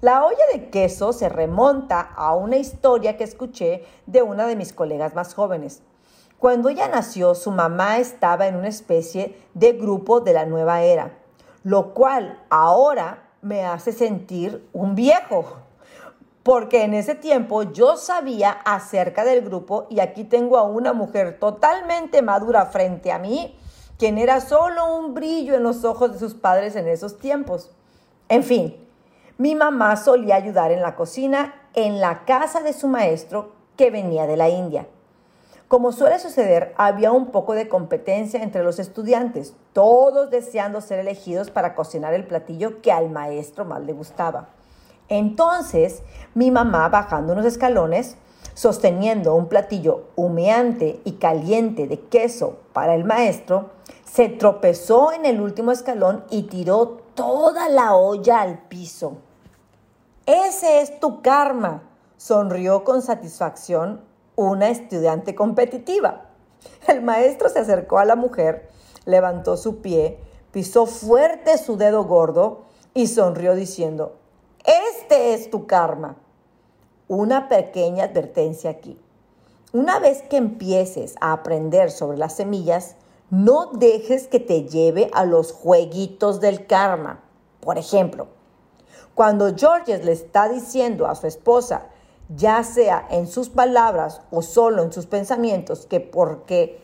La 0.00 0.24
olla 0.24 0.42
de 0.52 0.70
queso 0.70 1.12
se 1.12 1.28
remonta 1.28 2.00
a 2.00 2.34
una 2.34 2.56
historia 2.56 3.16
que 3.16 3.22
escuché 3.22 3.84
de 4.06 4.22
una 4.22 4.48
de 4.48 4.56
mis 4.56 4.72
colegas 4.72 5.14
más 5.14 5.34
jóvenes. 5.34 5.84
Cuando 6.40 6.68
ella 6.68 6.88
nació, 6.88 7.36
su 7.36 7.52
mamá 7.52 7.98
estaba 7.98 8.48
en 8.48 8.56
una 8.56 8.66
especie 8.66 9.38
de 9.54 9.74
grupo 9.74 10.18
de 10.18 10.32
la 10.32 10.46
nueva 10.46 10.82
era, 10.82 11.16
lo 11.62 11.94
cual 11.94 12.42
ahora 12.50 13.28
me 13.40 13.64
hace 13.64 13.92
sentir 13.92 14.68
un 14.72 14.96
viejo 14.96 15.61
porque 16.42 16.82
en 16.82 16.94
ese 16.94 17.14
tiempo 17.14 17.62
yo 17.62 17.96
sabía 17.96 18.50
acerca 18.50 19.24
del 19.24 19.42
grupo 19.42 19.86
y 19.88 20.00
aquí 20.00 20.24
tengo 20.24 20.58
a 20.58 20.64
una 20.64 20.92
mujer 20.92 21.38
totalmente 21.38 22.20
madura 22.22 22.66
frente 22.66 23.12
a 23.12 23.18
mí, 23.18 23.56
quien 23.98 24.18
era 24.18 24.40
solo 24.40 24.96
un 24.96 25.14
brillo 25.14 25.54
en 25.54 25.62
los 25.62 25.84
ojos 25.84 26.12
de 26.12 26.18
sus 26.18 26.34
padres 26.34 26.74
en 26.74 26.88
esos 26.88 27.18
tiempos. 27.18 27.70
En 28.28 28.42
fin, 28.42 28.76
mi 29.38 29.54
mamá 29.54 29.96
solía 29.96 30.34
ayudar 30.34 30.72
en 30.72 30.82
la 30.82 30.96
cocina 30.96 31.54
en 31.74 32.00
la 32.00 32.24
casa 32.24 32.60
de 32.60 32.72
su 32.72 32.88
maestro 32.88 33.52
que 33.76 33.90
venía 33.90 34.26
de 34.26 34.36
la 34.36 34.48
India. 34.48 34.86
Como 35.68 35.92
suele 35.92 36.18
suceder, 36.18 36.74
había 36.76 37.12
un 37.12 37.30
poco 37.30 37.54
de 37.54 37.68
competencia 37.68 38.42
entre 38.42 38.62
los 38.62 38.78
estudiantes, 38.78 39.54
todos 39.72 40.28
deseando 40.28 40.82
ser 40.82 40.98
elegidos 40.98 41.50
para 41.50 41.74
cocinar 41.74 42.12
el 42.12 42.26
platillo 42.26 42.82
que 42.82 42.92
al 42.92 43.08
maestro 43.08 43.64
más 43.64 43.80
le 43.82 43.94
gustaba. 43.94 44.48
Entonces, 45.12 46.02
mi 46.32 46.50
mamá 46.50 46.88
bajando 46.88 47.34
unos 47.34 47.44
escalones, 47.44 48.16
sosteniendo 48.54 49.34
un 49.34 49.46
platillo 49.46 50.04
humeante 50.16 51.02
y 51.04 51.12
caliente 51.12 51.86
de 51.86 52.00
queso 52.00 52.60
para 52.72 52.94
el 52.94 53.04
maestro, 53.04 53.72
se 54.10 54.30
tropezó 54.30 55.12
en 55.12 55.26
el 55.26 55.42
último 55.42 55.70
escalón 55.70 56.24
y 56.30 56.44
tiró 56.44 57.02
toda 57.14 57.68
la 57.68 57.94
olla 57.94 58.40
al 58.40 58.60
piso. 58.68 59.18
Ese 60.24 60.80
es 60.80 60.98
tu 60.98 61.20
karma, 61.20 61.82
sonrió 62.16 62.82
con 62.82 63.02
satisfacción 63.02 64.00
una 64.34 64.70
estudiante 64.70 65.34
competitiva. 65.34 66.30
El 66.88 67.02
maestro 67.02 67.50
se 67.50 67.58
acercó 67.58 67.98
a 67.98 68.06
la 68.06 68.16
mujer, 68.16 68.70
levantó 69.04 69.58
su 69.58 69.82
pie, 69.82 70.18
pisó 70.52 70.86
fuerte 70.86 71.58
su 71.58 71.76
dedo 71.76 72.04
gordo 72.04 72.62
y 72.94 73.08
sonrió 73.08 73.54
diciendo, 73.54 74.14
este 75.12 75.34
es 75.34 75.50
tu 75.50 75.66
karma. 75.66 76.16
Una 77.06 77.50
pequeña 77.50 78.04
advertencia 78.04 78.70
aquí. 78.70 78.98
Una 79.74 79.98
vez 79.98 80.22
que 80.22 80.38
empieces 80.38 81.16
a 81.20 81.34
aprender 81.34 81.90
sobre 81.90 82.16
las 82.16 82.36
semillas, 82.36 82.96
no 83.28 83.66
dejes 83.74 84.26
que 84.26 84.40
te 84.40 84.64
lleve 84.64 85.10
a 85.12 85.26
los 85.26 85.52
jueguitos 85.52 86.40
del 86.40 86.66
karma. 86.66 87.20
Por 87.60 87.76
ejemplo, 87.76 88.28
cuando 89.14 89.54
Georges 89.54 90.02
le 90.02 90.12
está 90.12 90.48
diciendo 90.48 91.06
a 91.06 91.14
su 91.14 91.26
esposa, 91.26 91.88
ya 92.34 92.64
sea 92.64 93.06
en 93.10 93.26
sus 93.26 93.50
palabras 93.50 94.22
o 94.30 94.40
solo 94.40 94.82
en 94.82 94.92
sus 94.92 95.04
pensamientos, 95.04 95.84
que 95.84 96.00
porque, 96.00 96.80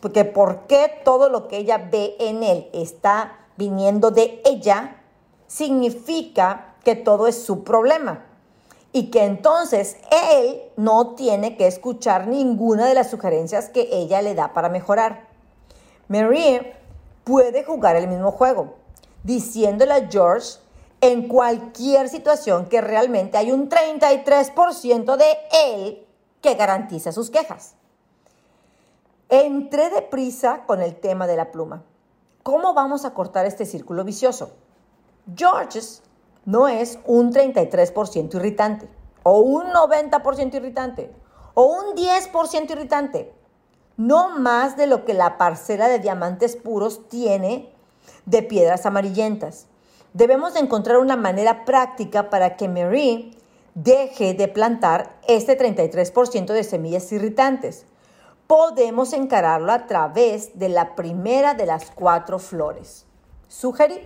porque 0.00 0.24
por 0.24 0.66
qué 0.66 0.90
todo 1.04 1.28
lo 1.28 1.46
que 1.46 1.58
ella 1.58 1.78
ve 1.78 2.16
en 2.18 2.42
él 2.42 2.68
está 2.72 3.46
viniendo 3.56 4.10
de 4.10 4.42
ella, 4.44 4.96
significa 5.46 6.67
que 6.88 6.96
todo 6.96 7.26
es 7.26 7.44
su 7.44 7.64
problema 7.64 8.24
y 8.94 9.10
que 9.10 9.24
entonces 9.24 9.98
él 10.32 10.62
no 10.78 11.16
tiene 11.16 11.58
que 11.58 11.66
escuchar 11.66 12.28
ninguna 12.28 12.86
de 12.86 12.94
las 12.94 13.10
sugerencias 13.10 13.68
que 13.68 13.90
ella 13.92 14.22
le 14.22 14.34
da 14.34 14.54
para 14.54 14.70
mejorar. 14.70 15.28
Marie 16.08 16.74
puede 17.24 17.62
jugar 17.62 17.96
el 17.96 18.08
mismo 18.08 18.30
juego, 18.32 18.76
diciéndole 19.22 19.92
a 19.92 20.08
George 20.08 20.60
en 21.02 21.28
cualquier 21.28 22.08
situación 22.08 22.70
que 22.70 22.80
realmente 22.80 23.36
hay 23.36 23.52
un 23.52 23.68
33% 23.68 25.16
de 25.18 25.36
él 25.66 26.06
que 26.40 26.54
garantiza 26.54 27.12
sus 27.12 27.28
quejas. 27.28 27.74
Entré 29.28 29.90
deprisa 29.90 30.64
con 30.64 30.80
el 30.80 30.96
tema 30.96 31.26
de 31.26 31.36
la 31.36 31.52
pluma. 31.52 31.82
¿Cómo 32.42 32.72
vamos 32.72 33.04
a 33.04 33.12
cortar 33.12 33.44
este 33.44 33.66
círculo 33.66 34.04
vicioso? 34.04 34.52
George 35.36 35.80
no 36.48 36.66
es 36.66 36.98
un 37.04 37.30
33% 37.30 38.36
irritante, 38.36 38.88
o 39.22 39.40
un 39.40 39.66
90% 39.66 40.54
irritante, 40.54 41.12
o 41.52 41.64
un 41.64 41.94
10% 41.94 42.70
irritante. 42.70 43.34
No 43.98 44.30
más 44.38 44.78
de 44.78 44.86
lo 44.86 45.04
que 45.04 45.12
la 45.12 45.36
parcela 45.36 45.88
de 45.88 45.98
diamantes 45.98 46.56
puros 46.56 47.06
tiene 47.10 47.70
de 48.24 48.42
piedras 48.42 48.86
amarillentas. 48.86 49.66
Debemos 50.14 50.54
de 50.54 50.60
encontrar 50.60 50.96
una 50.96 51.16
manera 51.16 51.66
práctica 51.66 52.30
para 52.30 52.56
que 52.56 52.66
Marie 52.66 53.32
deje 53.74 54.32
de 54.32 54.48
plantar 54.48 55.20
este 55.28 55.58
33% 55.58 56.46
de 56.46 56.64
semillas 56.64 57.12
irritantes. 57.12 57.84
Podemos 58.46 59.12
encararlo 59.12 59.70
a 59.70 59.86
través 59.86 60.58
de 60.58 60.70
la 60.70 60.94
primera 60.94 61.52
de 61.52 61.66
las 61.66 61.90
cuatro 61.90 62.38
flores. 62.38 63.04
Sugerí. 63.48 64.00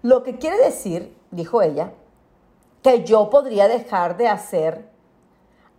Lo 0.00 0.22
que 0.22 0.38
quiere 0.38 0.56
decir 0.56 1.15
dijo 1.30 1.62
ella, 1.62 1.92
que 2.82 3.04
yo 3.04 3.30
podría 3.30 3.68
dejar 3.68 4.16
de 4.16 4.28
hacer 4.28 4.90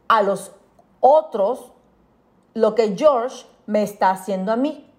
a 0.07 0.21
los 0.21 0.51
otros 0.99 1.71
lo 2.53 2.75
que 2.75 2.95
George 2.97 3.45
me 3.65 3.83
está 3.83 4.09
haciendo 4.09 4.51
a 4.51 4.55
mí. 4.55 4.91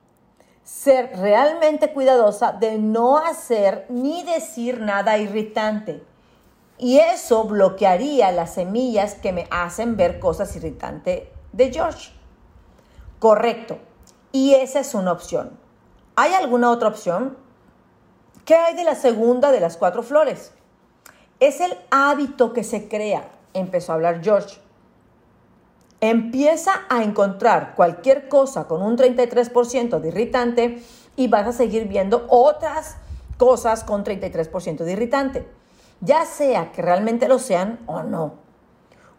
Ser 0.62 1.17
realmente 1.17 1.93
cuidadosa 1.93 2.52
de 2.52 2.78
no 2.78 3.19
hacer 3.19 3.87
ni 3.88 4.23
decir 4.23 4.81
nada 4.81 5.19
irritante. 5.19 6.05
Y 6.78 6.99
eso 6.99 7.45
bloquearía 7.45 8.31
las 8.31 8.55
semillas 8.55 9.14
que 9.14 9.33
me 9.33 9.49
hacen 9.50 9.97
ver 9.97 10.21
cosas 10.21 10.55
irritantes 10.57 11.28
de 11.52 11.73
George. 11.73 12.12
Correcto. 13.19 13.78
Y 14.31 14.55
esa 14.55 14.81
es 14.81 14.95
una 14.95 15.12
opción. 15.12 15.59
¿Hay 16.14 16.35
alguna 16.35 16.71
otra 16.71 16.88
opción? 16.88 17.37
¿Qué 18.49 18.55
hay 18.55 18.75
de 18.75 18.85
la 18.85 18.95
segunda 18.95 19.52
de 19.52 19.61
las 19.61 19.76
cuatro 19.76 20.02
flores? 20.02 20.52
Es 21.38 21.61
el 21.61 21.76
hábito 21.90 22.55
que 22.55 22.64
se 22.64 22.88
crea, 22.88 23.28
empezó 23.52 23.93
a 23.93 23.97
hablar 23.97 24.23
George. 24.25 24.57
Empieza 26.00 26.73
a 26.88 27.02
encontrar 27.02 27.75
cualquier 27.75 28.26
cosa 28.31 28.67
con 28.67 28.81
un 28.81 28.97
33% 28.97 30.00
de 30.00 30.09
irritante 30.09 30.83
y 31.14 31.28
vas 31.28 31.47
a 31.47 31.52
seguir 31.52 31.88
viendo 31.88 32.25
otras 32.31 32.97
cosas 33.37 33.85
con 33.85 34.02
33% 34.02 34.78
de 34.78 34.93
irritante, 34.93 35.47
ya 36.00 36.25
sea 36.25 36.73
que 36.73 36.81
realmente 36.81 37.28
lo 37.28 37.38
sean 37.38 37.81
o 37.85 38.02
no. 38.02 38.33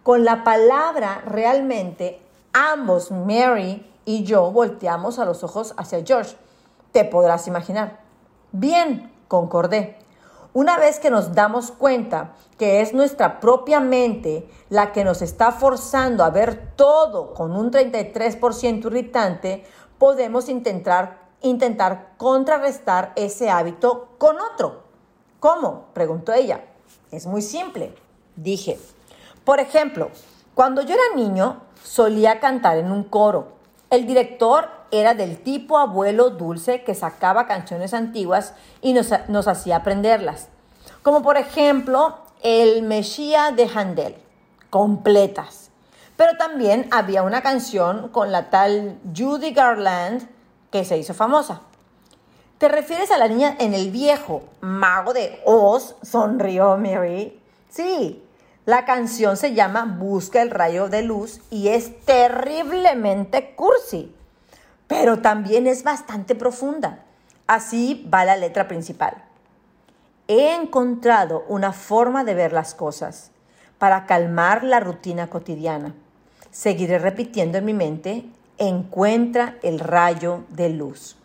Con 0.01 0.25
la 0.25 0.43
palabra 0.43 1.21
realmente, 1.23 2.19
ambos, 2.51 3.11
Mary 3.11 3.87
y 4.05 4.23
yo 4.23 4.51
volteamos 4.51 5.19
a 5.19 5.25
los 5.25 5.43
ojos 5.43 5.75
hacia 5.77 6.03
George. 6.03 6.35
Te 6.91 7.05
podrás 7.05 7.47
imaginar. 7.47 7.99
Bien, 8.51 9.11
concordé. 9.29 9.97
Una 10.51 10.77
vez 10.77 10.99
que 10.99 11.11
nos 11.11 11.33
damos 11.33 11.71
cuenta 11.71 12.33
que 12.57 12.81
es 12.81 12.93
nuestra 12.93 13.39
propia 13.39 13.79
mente 13.79 14.49
la 14.69 14.91
que 14.91 15.05
nos 15.05 15.21
está 15.21 15.53
forzando 15.53 16.25
a 16.25 16.31
ver 16.31 16.73
todo 16.75 17.33
con 17.33 17.55
un 17.55 17.71
33% 17.71 18.87
irritante, 18.87 19.63
podemos 19.99 20.49
intentar, 20.49 21.19
intentar 21.41 22.15
contrarrestar 22.17 23.13
ese 23.15 23.49
hábito 23.49 24.09
con 24.17 24.37
otro. 24.39 24.83
¿Cómo? 25.39 25.85
preguntó 25.93 26.33
ella. 26.33 26.65
Es 27.11 27.27
muy 27.27 27.43
simple, 27.43 27.93
dije. 28.35 28.79
Por 29.45 29.59
ejemplo, 29.59 30.09
cuando 30.55 30.81
yo 30.81 30.95
era 30.95 31.15
niño 31.15 31.61
solía 31.83 32.39
cantar 32.39 32.77
en 32.77 32.91
un 32.91 33.03
coro. 33.03 33.58
El 33.89 34.05
director 34.05 34.69
era 34.91 35.15
del 35.15 35.39
tipo 35.41 35.79
abuelo 35.79 36.29
dulce 36.29 36.83
que 36.83 36.93
sacaba 36.93 37.47
canciones 37.47 37.95
antiguas 37.95 38.53
y 38.81 38.93
nos, 38.93 39.47
hacía 39.47 39.77
aprenderlas. 39.77 40.49
Como 41.01 41.23
por 41.23 41.37
ejemplo 41.37 42.17
el 42.43 42.83
Mesía 42.83 43.51
de 43.51 43.67
Handel, 43.73 44.15
completas. 44.69 45.71
Pero 46.17 46.37
también 46.37 46.87
había 46.91 47.23
una 47.23 47.41
canción 47.41 48.09
con 48.09 48.31
la 48.31 48.51
tal 48.51 48.99
Judy 49.17 49.53
Garland 49.53 50.29
que 50.69 50.85
se 50.85 50.97
hizo 50.97 51.15
famosa. 51.15 51.61
¿Te 52.59 52.67
refieres 52.67 53.09
a 53.09 53.17
la 53.17 53.27
niña 53.27 53.55
en 53.59 53.73
el 53.73 53.89
viejo 53.89 54.43
mago 54.61 55.13
de 55.13 55.41
Oz? 55.45 55.95
Sonrió 56.03 56.77
Mary. 56.77 57.41
Sí, 57.69 58.21
la 58.69 58.85
canción 58.85 59.35
se 59.35 59.55
llama 59.55 59.95
Busca 59.97 60.43
el 60.43 60.51
rayo 60.51 60.89
de 60.89 61.01
luz 61.01 61.41
y 61.49 61.69
es 61.69 62.05
terriblemente 62.05 63.55
cursi, 63.55 64.15
pero 64.85 65.23
también 65.23 65.65
es 65.65 65.81
bastante 65.81 66.35
profunda. 66.35 66.99
Así 67.47 68.07
va 68.13 68.25
la 68.25 68.37
letra 68.37 68.67
principal. 68.67 69.23
He 70.27 70.53
encontrado 70.53 71.45
una 71.47 71.73
forma 71.73 72.23
de 72.23 72.35
ver 72.35 72.53
las 72.53 72.75
cosas 72.75 73.31
para 73.79 74.05
calmar 74.05 74.63
la 74.63 74.79
rutina 74.79 75.31
cotidiana. 75.31 75.95
Seguiré 76.51 76.99
repitiendo 76.99 77.57
en 77.57 77.65
mi 77.65 77.73
mente, 77.73 78.25
encuentra 78.59 79.55
el 79.63 79.79
rayo 79.79 80.43
de 80.49 80.69
luz. 80.69 81.18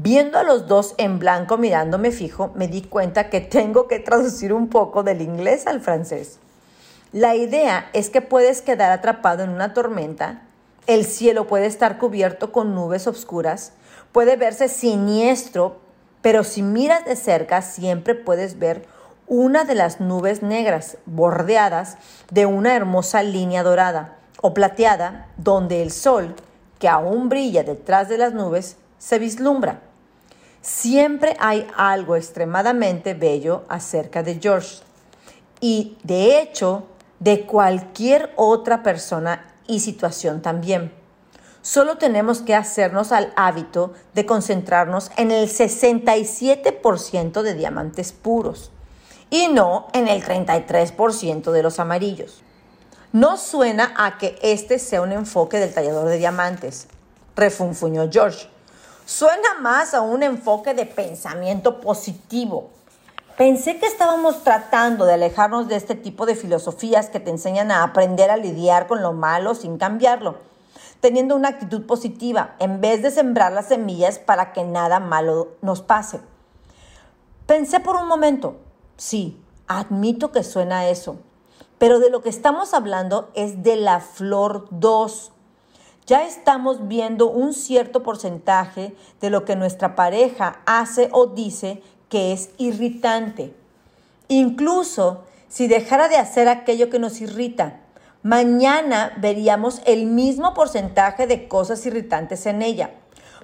Viendo 0.00 0.38
a 0.38 0.44
los 0.44 0.68
dos 0.68 0.94
en 0.96 1.18
blanco 1.18 1.58
mirándome 1.58 2.12
fijo, 2.12 2.52
me 2.54 2.68
di 2.68 2.82
cuenta 2.82 3.30
que 3.30 3.40
tengo 3.40 3.88
que 3.88 3.98
traducir 3.98 4.52
un 4.52 4.68
poco 4.68 5.02
del 5.02 5.20
inglés 5.20 5.66
al 5.66 5.80
francés. 5.80 6.38
La 7.10 7.34
idea 7.34 7.90
es 7.92 8.08
que 8.08 8.20
puedes 8.20 8.62
quedar 8.62 8.92
atrapado 8.92 9.42
en 9.42 9.50
una 9.50 9.74
tormenta, 9.74 10.42
el 10.86 11.04
cielo 11.04 11.48
puede 11.48 11.66
estar 11.66 11.98
cubierto 11.98 12.52
con 12.52 12.76
nubes 12.76 13.08
oscuras, 13.08 13.72
puede 14.12 14.36
verse 14.36 14.68
siniestro, 14.68 15.78
pero 16.22 16.44
si 16.44 16.62
miras 16.62 17.04
de 17.04 17.16
cerca 17.16 17.60
siempre 17.60 18.14
puedes 18.14 18.60
ver 18.60 18.86
una 19.26 19.64
de 19.64 19.74
las 19.74 20.00
nubes 20.00 20.44
negras 20.44 20.96
bordeadas 21.06 21.96
de 22.30 22.46
una 22.46 22.76
hermosa 22.76 23.24
línea 23.24 23.64
dorada 23.64 24.16
o 24.42 24.54
plateada 24.54 25.26
donde 25.38 25.82
el 25.82 25.90
sol, 25.90 26.36
que 26.78 26.88
aún 26.88 27.28
brilla 27.28 27.64
detrás 27.64 28.08
de 28.08 28.18
las 28.18 28.32
nubes, 28.32 28.76
se 28.98 29.18
vislumbra. 29.18 29.80
Siempre 30.60 31.36
hay 31.38 31.66
algo 31.76 32.16
extremadamente 32.16 33.14
bello 33.14 33.64
acerca 33.68 34.22
de 34.22 34.38
George 34.40 34.78
y 35.60 35.96
de 36.02 36.40
hecho 36.40 36.86
de 37.20 37.46
cualquier 37.46 38.32
otra 38.36 38.82
persona 38.82 39.54
y 39.66 39.80
situación 39.80 40.42
también. 40.42 40.92
Solo 41.62 41.98
tenemos 41.98 42.40
que 42.40 42.54
hacernos 42.54 43.12
al 43.12 43.32
hábito 43.36 43.92
de 44.14 44.24
concentrarnos 44.26 45.10
en 45.16 45.30
el 45.30 45.48
67% 45.48 47.42
de 47.42 47.54
diamantes 47.54 48.12
puros 48.12 48.70
y 49.30 49.48
no 49.48 49.88
en 49.92 50.08
el 50.08 50.24
33% 50.24 51.50
de 51.50 51.62
los 51.62 51.78
amarillos. 51.78 52.42
No 53.12 53.36
suena 53.36 53.94
a 53.96 54.18
que 54.18 54.38
este 54.42 54.78
sea 54.78 55.02
un 55.02 55.12
enfoque 55.12 55.58
del 55.58 55.74
tallador 55.74 56.08
de 56.08 56.18
diamantes, 56.18 56.88
refunfuñó 57.36 58.08
George. 58.10 58.48
Suena 59.08 59.54
más 59.62 59.94
a 59.94 60.02
un 60.02 60.22
enfoque 60.22 60.74
de 60.74 60.84
pensamiento 60.84 61.80
positivo. 61.80 62.68
Pensé 63.38 63.78
que 63.78 63.86
estábamos 63.86 64.44
tratando 64.44 65.06
de 65.06 65.14
alejarnos 65.14 65.66
de 65.66 65.76
este 65.76 65.94
tipo 65.94 66.26
de 66.26 66.34
filosofías 66.34 67.08
que 67.08 67.18
te 67.18 67.30
enseñan 67.30 67.70
a 67.70 67.84
aprender 67.84 68.30
a 68.30 68.36
lidiar 68.36 68.86
con 68.86 69.00
lo 69.00 69.14
malo 69.14 69.54
sin 69.54 69.78
cambiarlo, 69.78 70.36
teniendo 71.00 71.36
una 71.36 71.48
actitud 71.48 71.86
positiva 71.86 72.54
en 72.58 72.82
vez 72.82 73.00
de 73.00 73.10
sembrar 73.10 73.50
las 73.50 73.68
semillas 73.68 74.18
para 74.18 74.52
que 74.52 74.64
nada 74.64 75.00
malo 75.00 75.56
nos 75.62 75.80
pase. 75.80 76.20
Pensé 77.46 77.80
por 77.80 77.96
un 77.96 78.08
momento, 78.08 78.56
sí, 78.98 79.42
admito 79.68 80.32
que 80.32 80.44
suena 80.44 80.86
eso, 80.86 81.16
pero 81.78 81.98
de 81.98 82.10
lo 82.10 82.20
que 82.20 82.28
estamos 82.28 82.74
hablando 82.74 83.30
es 83.32 83.62
de 83.62 83.76
la 83.76 84.00
flor 84.00 84.68
2 84.70 85.32
ya 86.08 86.26
estamos 86.26 86.88
viendo 86.88 87.28
un 87.28 87.52
cierto 87.52 88.02
porcentaje 88.02 88.94
de 89.20 89.28
lo 89.28 89.44
que 89.44 89.56
nuestra 89.56 89.94
pareja 89.94 90.60
hace 90.64 91.10
o 91.12 91.26
dice 91.26 91.82
que 92.08 92.32
es 92.32 92.48
irritante. 92.56 93.54
Incluso 94.28 95.24
si 95.48 95.68
dejara 95.68 96.08
de 96.08 96.16
hacer 96.16 96.48
aquello 96.48 96.88
que 96.88 96.98
nos 96.98 97.20
irrita, 97.20 97.80
mañana 98.22 99.12
veríamos 99.18 99.82
el 99.84 100.06
mismo 100.06 100.54
porcentaje 100.54 101.26
de 101.26 101.46
cosas 101.46 101.84
irritantes 101.84 102.46
en 102.46 102.62
ella, 102.62 102.90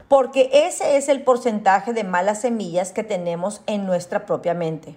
porque 0.09 0.49
ese 0.51 0.97
es 0.97 1.11
el 1.11 1.23
porcentaje 1.23 1.93
de 1.93 2.05
malas 2.05 2.41
semillas 2.41 2.93
que 2.93 3.05
tenemos 3.05 3.61
en 3.67 3.85
nuestra 3.85 4.25
propia 4.25 4.55
mente. 4.55 4.97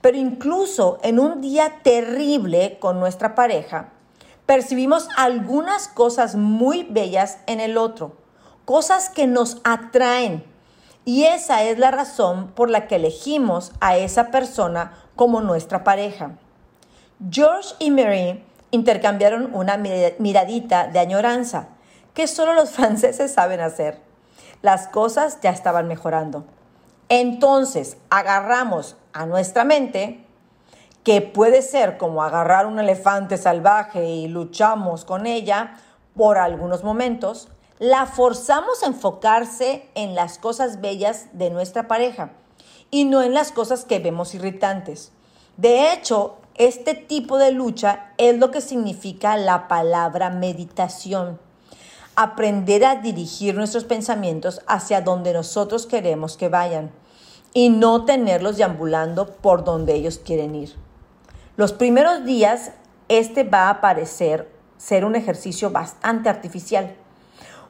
Pero 0.00 0.16
incluso 0.16 0.98
en 1.04 1.20
un 1.20 1.40
día 1.40 1.80
terrible 1.84 2.78
con 2.80 2.98
nuestra 2.98 3.36
pareja, 3.36 3.92
percibimos 4.48 5.10
algunas 5.18 5.88
cosas 5.88 6.34
muy 6.34 6.84
bellas 6.84 7.36
en 7.46 7.60
el 7.60 7.76
otro, 7.76 8.16
cosas 8.64 9.10
que 9.10 9.26
nos 9.26 9.60
atraen. 9.62 10.42
Y 11.04 11.24
esa 11.24 11.64
es 11.64 11.78
la 11.78 11.90
razón 11.90 12.48
por 12.52 12.70
la 12.70 12.86
que 12.86 12.96
elegimos 12.96 13.72
a 13.80 13.98
esa 13.98 14.30
persona 14.30 14.94
como 15.16 15.42
nuestra 15.42 15.84
pareja. 15.84 16.30
George 17.30 17.74
y 17.78 17.90
Mary 17.90 18.42
intercambiaron 18.70 19.54
una 19.54 19.76
miradita 19.76 20.86
de 20.86 20.98
añoranza, 20.98 21.68
que 22.14 22.26
solo 22.26 22.54
los 22.54 22.70
franceses 22.74 23.30
saben 23.30 23.60
hacer. 23.60 24.00
Las 24.62 24.88
cosas 24.88 25.42
ya 25.42 25.50
estaban 25.50 25.88
mejorando. 25.88 26.46
Entonces 27.10 27.98
agarramos 28.08 28.96
a 29.12 29.26
nuestra 29.26 29.64
mente 29.64 30.24
que 31.04 31.20
puede 31.20 31.62
ser 31.62 31.98
como 31.98 32.22
agarrar 32.22 32.66
un 32.66 32.78
elefante 32.78 33.36
salvaje 33.36 34.08
y 34.08 34.28
luchamos 34.28 35.04
con 35.04 35.26
ella 35.26 35.74
por 36.14 36.38
algunos 36.38 36.84
momentos, 36.84 37.48
la 37.78 38.06
forzamos 38.06 38.82
a 38.82 38.86
enfocarse 38.86 39.88
en 39.94 40.14
las 40.14 40.38
cosas 40.38 40.80
bellas 40.80 41.26
de 41.32 41.50
nuestra 41.50 41.86
pareja 41.86 42.32
y 42.90 43.04
no 43.04 43.22
en 43.22 43.34
las 43.34 43.52
cosas 43.52 43.84
que 43.84 44.00
vemos 44.00 44.34
irritantes. 44.34 45.12
De 45.56 45.92
hecho, 45.92 46.38
este 46.56 46.94
tipo 46.94 47.38
de 47.38 47.52
lucha 47.52 48.12
es 48.18 48.36
lo 48.36 48.50
que 48.50 48.60
significa 48.60 49.36
la 49.36 49.68
palabra 49.68 50.30
meditación. 50.30 51.38
Aprender 52.16 52.84
a 52.84 52.96
dirigir 52.96 53.54
nuestros 53.54 53.84
pensamientos 53.84 54.60
hacia 54.66 55.00
donde 55.00 55.32
nosotros 55.32 55.86
queremos 55.86 56.36
que 56.36 56.48
vayan 56.48 56.90
y 57.54 57.70
no 57.70 58.04
tenerlos 58.04 58.56
deambulando 58.56 59.34
por 59.36 59.62
donde 59.62 59.94
ellos 59.94 60.18
quieren 60.18 60.56
ir. 60.56 60.87
Los 61.58 61.72
primeros 61.72 62.24
días, 62.24 62.70
este 63.08 63.42
va 63.42 63.68
a 63.68 63.80
parecer 63.80 64.48
ser 64.76 65.04
un 65.04 65.16
ejercicio 65.16 65.70
bastante 65.72 66.28
artificial. 66.28 66.94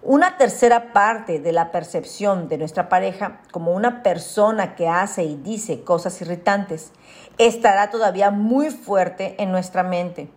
Una 0.02 0.36
tercera 0.36 0.92
parte 0.92 1.40
de 1.40 1.52
la 1.52 1.72
percepción 1.72 2.50
de 2.50 2.58
nuestra 2.58 2.90
pareja 2.90 3.40
como 3.50 3.72
una 3.72 4.02
persona 4.02 4.74
que 4.74 4.88
hace 4.88 5.24
y 5.24 5.36
dice 5.36 5.84
cosas 5.84 6.20
irritantes 6.20 6.92
estará 7.38 7.88
todavía 7.88 8.30
muy 8.30 8.68
fuerte 8.68 9.42
en 9.42 9.52
nuestra 9.52 9.82
mente. 9.84 10.28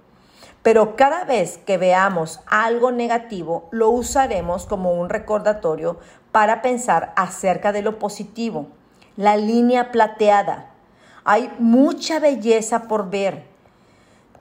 Pero 0.63 0.95
cada 0.95 1.25
vez 1.25 1.57
que 1.57 1.77
veamos 1.77 2.39
algo 2.47 2.93
negativo, 2.93 3.67
lo 3.71 3.89
usaremos 3.89 4.65
como 4.65 4.93
un 4.93 5.09
recordatorio 5.09 5.99
para 6.31 6.61
pensar 6.61 7.11
acerca 7.17 7.73
de 7.73 7.81
lo 7.81 7.99
positivo. 7.99 8.67
La 9.17 9.35
línea 9.35 9.91
plateada, 9.91 10.70
hay 11.23 11.51
mucha 11.59 12.19
belleza 12.19 12.87
por 12.87 13.09
ver. 13.09 13.43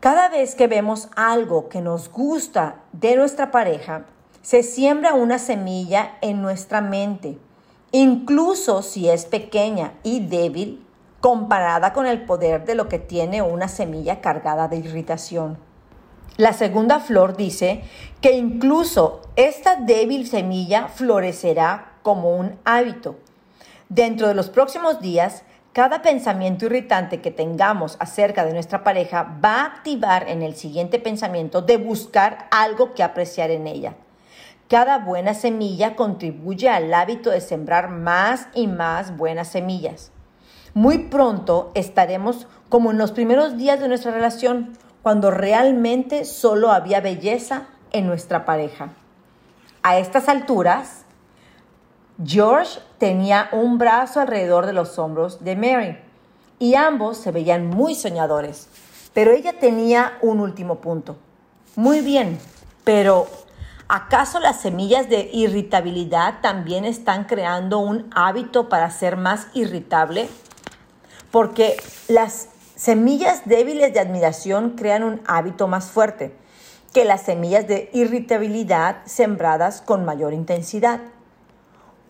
Cada 0.01 0.29
vez 0.29 0.55
que 0.55 0.67
vemos 0.67 1.09
algo 1.15 1.69
que 1.69 1.81
nos 1.81 2.11
gusta 2.11 2.77
de 2.93 3.17
nuestra 3.17 3.51
pareja, 3.51 4.07
se 4.43 4.63
siembra 4.63 5.15
una 5.15 5.39
semilla 5.39 6.17
en 6.23 6.41
nuestra 6.41 6.81
mente, 6.81 7.39
incluso 7.93 8.83
si 8.83 9.09
es 9.09 9.27
pequeña 9.27 9.93
y 10.03 10.21
débil 10.21 10.87
comparada 11.21 11.93
con 11.93 12.07
el 12.07 12.25
poder 12.25 12.65
de 12.65 12.75
lo 12.75 12.89
que 12.89 12.99
tiene 12.99 13.43
una 13.43 13.69
semilla 13.69 14.23
cargada 14.23 14.69
de 14.69 14.79
irritación. 14.79 15.59
La 16.39 16.55
segunda 16.55 17.01
flor 17.01 17.37
dice 17.37 17.83
que 18.23 18.33
incluso 18.33 19.21
esta 19.37 19.77
débil 19.77 20.27
semilla 20.27 20.89
florecerá 20.89 21.93
como 22.03 22.35
un 22.35 22.59
hábito. 22.65 23.17
Dentro 23.91 24.29
de 24.29 24.35
los 24.35 24.49
próximos 24.49 25.03
días, 25.03 25.43
cada 25.73 26.03
pensamiento 26.03 26.67
irritante 26.67 27.21
que 27.21 27.31
tengamos 27.31 27.97
acerca 28.01 28.45
de 28.45 28.53
nuestra 28.53 28.83
pareja 28.83 29.39
va 29.45 29.63
a 29.63 29.67
activar 29.67 30.29
en 30.29 30.43
el 30.43 30.57
siguiente 30.57 30.99
pensamiento 30.99 31.63
de 31.63 31.77
buscar 31.77 32.49
algo 32.51 32.95
que 32.95 33.05
apreciar 33.05 33.51
en 33.51 33.67
ella. 33.67 33.95
Cada 34.69 34.99
buena 34.99 35.35
semilla 35.35 35.97
contribuye 35.97 36.69
al 36.69 36.93
hábito 36.93 37.31
de 37.31 37.41
sembrar 37.41 37.91
más 37.91 38.49
y 38.55 38.67
más 38.67 39.17
buenas 39.17 39.49
semillas. 39.49 40.13
Muy 40.75 40.99
pronto 40.99 41.73
estaremos 41.75 42.47
como 42.69 42.91
en 42.91 42.99
los 42.99 43.13
primeros 43.13 43.57
días 43.57 43.81
de 43.81 43.89
nuestra 43.89 44.13
relación, 44.13 44.77
cuando 45.03 45.31
realmente 45.31 46.25
solo 46.25 46.71
había 46.71 47.01
belleza 47.01 47.67
en 47.93 48.07
nuestra 48.07 48.45
pareja. 48.45 48.91
A 49.83 49.99
estas 49.99 50.29
alturas, 50.29 51.05
George 52.23 52.81
tenía 52.99 53.49
un 53.53 53.79
brazo 53.79 54.21
alrededor 54.21 54.67
de 54.67 54.75
los 54.75 54.99
hombros 54.99 55.43
de 55.43 55.57
Mary 55.57 55.99
y 56.59 56.75
ambos 56.75 57.17
se 57.17 57.31
veían 57.31 57.67
muy 57.67 57.95
soñadores. 57.95 58.69
Pero 59.15 59.33
ella 59.33 59.55
tenía 59.59 60.19
un 60.21 60.41
último 60.41 60.77
punto. 60.77 61.17
Muy 61.77 62.01
bien, 62.03 62.39
pero 62.85 63.27
¿acaso 63.89 64.39
las 64.39 64.61
semillas 64.61 65.09
de 65.09 65.31
irritabilidad 65.33 66.41
también 66.43 66.85
están 66.85 67.25
creando 67.25 67.79
un 67.79 68.11
hábito 68.15 68.69
para 68.69 68.91
ser 68.91 69.17
más 69.17 69.47
irritable? 69.55 70.29
Porque 71.31 71.77
las 72.09 72.49
semillas 72.77 73.47
débiles 73.47 73.95
de 73.95 74.01
admiración 74.01 74.71
crean 74.71 75.05
un 75.05 75.23
hábito 75.27 75.69
más 75.69 75.91
fuerte 75.91 76.37
que 76.93 77.05
las 77.05 77.23
semillas 77.23 77.67
de 77.67 77.89
irritabilidad 77.95 78.99
sembradas 79.07 79.81
con 79.81 80.05
mayor 80.05 80.35
intensidad 80.35 81.01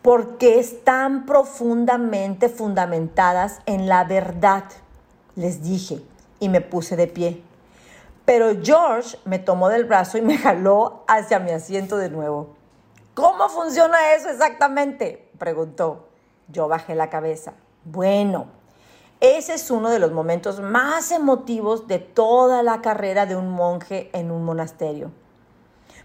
porque 0.03 0.59
están 0.59 1.27
profundamente 1.27 2.49
fundamentadas 2.49 3.61
en 3.67 3.87
la 3.87 4.05
verdad, 4.05 4.65
les 5.37 5.63
dije, 5.63 6.03
y 6.39 6.49
me 6.49 6.61
puse 6.61 6.97
de 6.97 7.07
pie. 7.07 7.43
Pero 8.25 8.63
George 8.63 9.19
me 9.25 9.39
tomó 9.39 9.69
del 9.69 9.85
brazo 9.85 10.17
y 10.17 10.23
me 10.23 10.39
jaló 10.39 11.05
hacia 11.07 11.39
mi 11.39 11.51
asiento 11.51 11.97
de 11.97 12.11
nuevo. 12.11 12.55
¿Cómo 13.15 13.49
funciona 13.49 14.15
eso 14.15 14.31
exactamente? 14.31 15.31
preguntó. 15.39 16.07
Yo 16.49 16.69
bajé 16.69 16.95
la 16.95 17.11
cabeza. 17.11 17.55
Bueno, 17.85 18.47
ese 19.21 19.55
es 19.55 19.71
uno 19.71 19.91
de 19.91 19.99
los 19.99 20.13
momentos 20.13 20.61
más 20.61 21.11
emotivos 21.13 21.87
de 21.87 21.99
toda 21.99 22.63
la 22.63 22.81
carrera 22.81 23.27
de 23.27 23.37
un 23.37 23.51
monje 23.51 24.11
en 24.13 24.31
un 24.31 24.45
monasterio. 24.45 25.13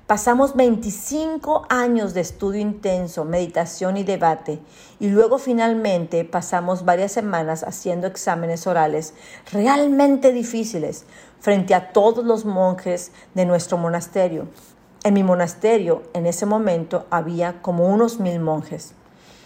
Pasamos 0.08 0.56
25 0.56 1.66
años 1.68 2.14
de 2.14 2.22
estudio 2.22 2.62
intenso, 2.62 3.26
meditación 3.26 3.98
y 3.98 4.04
debate, 4.04 4.60
y 5.00 5.08
luego 5.08 5.40
finalmente 5.40 6.24
pasamos 6.26 6.86
varias 6.86 7.12
semanas 7.12 7.64
haciendo 7.64 8.06
exámenes 8.06 8.68
orales 8.68 9.16
realmente 9.52 10.32
difíciles 10.32 11.06
frente 11.40 11.74
a 11.74 11.92
todos 11.92 12.24
los 12.24 12.46
monjes 12.46 13.14
de 13.34 13.48
nuestro 13.48 13.80
monasterio. 13.80 14.48
En 15.04 15.16
mi 15.16 15.24
monasterio, 15.24 16.04
en 16.14 16.28
ese 16.28 16.46
momento, 16.46 17.08
había 17.10 17.64
como 17.64 17.88
unos 17.88 18.20
mil 18.20 18.40
monjes. 18.40 18.94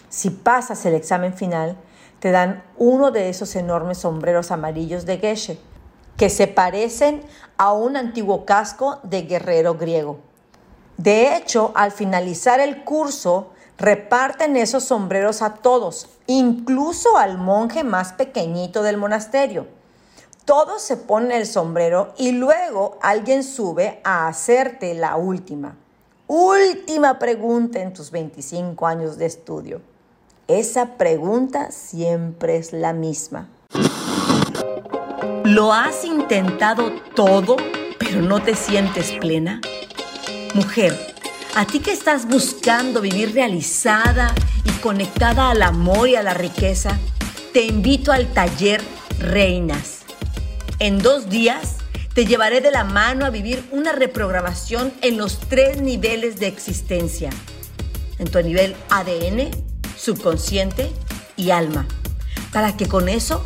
Si 0.10 0.30
pasas 0.30 0.86
el 0.86 0.94
examen 0.94 1.34
final, 1.34 1.78
te 2.20 2.32
dan 2.32 2.66
uno 2.76 3.12
de 3.12 3.30
esos 3.30 3.56
enormes 3.56 4.00
sombreros 4.00 4.52
amarillos 4.52 5.06
de 5.06 5.20
Geshe, 5.20 5.58
que 6.18 6.30
se 6.30 6.48
parecen 6.48 7.22
a 7.58 7.72
un 7.72 7.96
antiguo 7.96 8.44
casco 8.44 9.00
de 9.04 9.22
guerrero 9.22 9.76
griego. 9.76 10.28
De 11.00 11.38
hecho, 11.38 11.72
al 11.76 11.94
finalizar 11.94 12.60
el 12.60 12.84
curso, 12.84 13.52
reparten 13.78 14.58
esos 14.58 14.84
sombreros 14.84 15.42
a 15.42 15.54
todos, 15.54 16.10
incluso 16.28 17.18
al 17.18 17.38
monje 17.38 17.86
más 17.86 18.12
pequeñito 18.12 18.84
del 18.84 18.98
monasterio. 18.98 19.66
Todos 20.44 20.82
se 20.82 20.98
ponen 20.98 21.32
el 21.32 21.46
sombrero 21.46 22.14
y 22.18 22.34
luego 22.34 22.98
alguien 23.02 23.46
sube 23.46 24.02
a 24.04 24.28
hacerte 24.28 24.94
la 24.94 25.16
última, 25.16 25.78
última 26.28 27.18
pregunta 27.18 27.80
en 27.80 27.94
tus 27.94 28.12
25 28.12 28.86
años 28.86 29.18
de 29.18 29.26
estudio. 29.26 29.82
Esa 30.50 30.98
pregunta 30.98 31.72
siempre 31.72 32.58
es 32.58 32.74
la 32.74 32.92
misma. 32.92 33.48
¿Lo 35.46 35.72
has 35.72 36.04
intentado 36.04 36.92
todo, 37.16 37.56
pero 37.98 38.22
no 38.22 38.44
te 38.44 38.54
sientes 38.54 39.14
plena? 39.14 39.62
Mujer, 40.56 41.16
a 41.56 41.66
ti 41.66 41.80
que 41.80 41.92
estás 41.92 42.28
buscando 42.28 43.02
vivir 43.02 43.34
realizada 43.34 44.34
y 44.64 44.72
conectada 44.80 45.52
al 45.52 45.62
amor 45.62 46.10
y 46.10 46.16
a 46.16 46.24
la 46.24 46.34
riqueza, 46.34 46.98
te 47.54 47.66
invito 47.66 48.12
al 48.12 48.28
taller 48.34 48.82
Reinas. 49.20 50.00
En 50.80 51.00
dos 51.00 51.30
días 51.30 51.76
te 52.14 52.26
llevaré 52.26 52.62
de 52.62 52.72
la 52.72 52.84
mano 52.84 53.26
a 53.26 53.30
vivir 53.30 53.64
una 53.72 53.92
reprogramación 53.92 54.92
en 55.02 55.18
los 55.18 55.40
tres 55.40 55.82
niveles 55.82 56.40
de 56.40 56.48
existencia. 56.48 57.30
En 58.18 58.30
tu 58.30 58.42
nivel 58.42 58.76
ADN, 58.90 59.52
subconsciente 59.98 60.90
y 61.36 61.52
alma. 61.52 61.86
Para 62.52 62.76
que 62.76 62.88
con 62.88 63.08
eso 63.08 63.46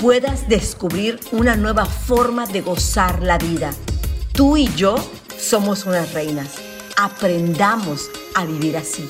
puedas 0.00 0.48
descubrir 0.48 1.20
una 1.30 1.54
nueva 1.54 1.86
forma 1.86 2.46
de 2.46 2.60
gozar 2.60 3.22
la 3.22 3.38
vida. 3.38 3.72
Tú 4.32 4.56
y 4.56 4.68
yo 4.74 4.96
somos 5.40 5.86
unas 5.86 6.12
reinas. 6.12 6.48
Aprendamos 6.96 8.10
a 8.34 8.44
vivir 8.44 8.76
así. 8.76 9.06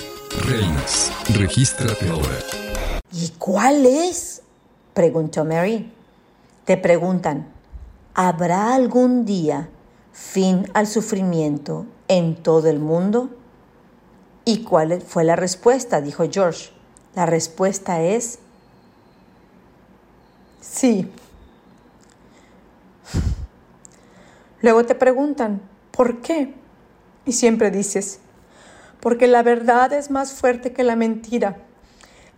Reinas, 0.47 1.11
regístrate 1.35 2.09
ahora. 2.09 2.39
¿Y 3.13 3.31
cuál 3.39 3.85
es? 3.85 4.43
preguntó 4.95 5.45
Mary. 5.45 5.93
Te 6.65 6.77
preguntan, 6.77 7.49
¿habrá 8.15 8.75
algún 8.75 9.25
día 9.25 9.69
fin 10.13 10.71
al 10.75 10.87
sufrimiento 10.87 11.87
en 12.07 12.37
todo 12.37 12.69
el 12.69 12.79
mundo? 12.79 13.31
¿Y 14.45 14.63
cuál 14.63 15.03
fue 15.03 15.25
la 15.25 15.37
respuesta? 15.37 16.01
dijo 16.01 16.25
George. 16.31 16.71
La 17.15 17.27
respuesta 17.27 18.03
es 18.03 18.39
sí. 20.61 21.11
Luego 24.63 24.85
te 24.85 24.95
preguntan, 24.95 25.61
¿Por 25.91 26.21
qué? 26.21 26.55
Y 27.25 27.33
siempre 27.33 27.71
dices, 27.71 28.21
porque 29.01 29.27
la 29.27 29.43
verdad 29.43 29.93
es 29.93 30.11
más 30.11 30.33
fuerte 30.33 30.73
que 30.73 30.85
la 30.85 30.97
mentira. 30.97 31.57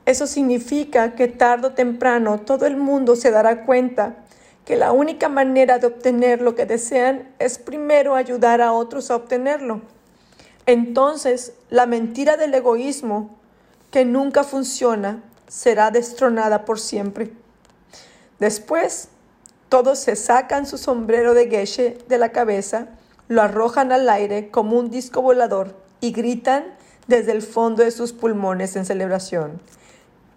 Eso 0.04 0.26
significa 0.26 1.14
que 1.14 1.28
tarde 1.28 1.68
o 1.68 1.72
temprano 1.72 2.40
todo 2.40 2.66
el 2.66 2.76
mundo 2.76 3.14
se 3.14 3.30
dará 3.30 3.64
cuenta 3.64 4.16
que 4.64 4.76
la 4.76 4.92
única 4.92 5.28
manera 5.28 5.78
de 5.78 5.86
obtener 5.88 6.40
lo 6.40 6.54
que 6.54 6.66
desean 6.66 7.28
es 7.38 7.58
primero 7.58 8.14
ayudar 8.14 8.60
a 8.60 8.72
otros 8.72 9.10
a 9.10 9.16
obtenerlo. 9.16 9.82
Entonces, 10.66 11.54
la 11.70 11.86
mentira 11.86 12.36
del 12.36 12.54
egoísmo, 12.54 13.36
que 13.90 14.04
nunca 14.04 14.44
funciona, 14.44 15.22
será 15.48 15.90
destronada 15.90 16.64
por 16.64 16.78
siempre. 16.78 17.32
Después, 18.38 19.08
todos 19.68 19.98
se 19.98 20.16
sacan 20.16 20.66
su 20.66 20.78
sombrero 20.78 21.34
de 21.34 21.48
Geshe 21.48 21.98
de 22.08 22.18
la 22.18 22.30
cabeza 22.30 22.88
lo 23.32 23.42
arrojan 23.42 23.92
al 23.92 24.08
aire 24.08 24.50
como 24.50 24.78
un 24.78 24.90
disco 24.90 25.22
volador 25.22 25.74
y 26.00 26.12
gritan 26.12 26.76
desde 27.06 27.32
el 27.32 27.40
fondo 27.40 27.82
de 27.82 27.90
sus 27.90 28.12
pulmones 28.12 28.76
en 28.76 28.84
celebración. 28.84 29.60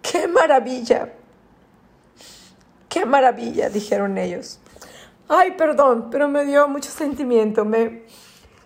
¡Qué 0.00 0.26
maravilla! 0.26 1.12
¡Qué 2.88 3.04
maravilla! 3.04 3.68
dijeron 3.68 4.16
ellos. 4.16 4.60
Ay, 5.28 5.52
perdón, 5.52 6.08
pero 6.10 6.28
me 6.28 6.44
dio 6.46 6.68
mucho 6.68 6.90
sentimiento. 6.90 7.64
Me, 7.64 8.04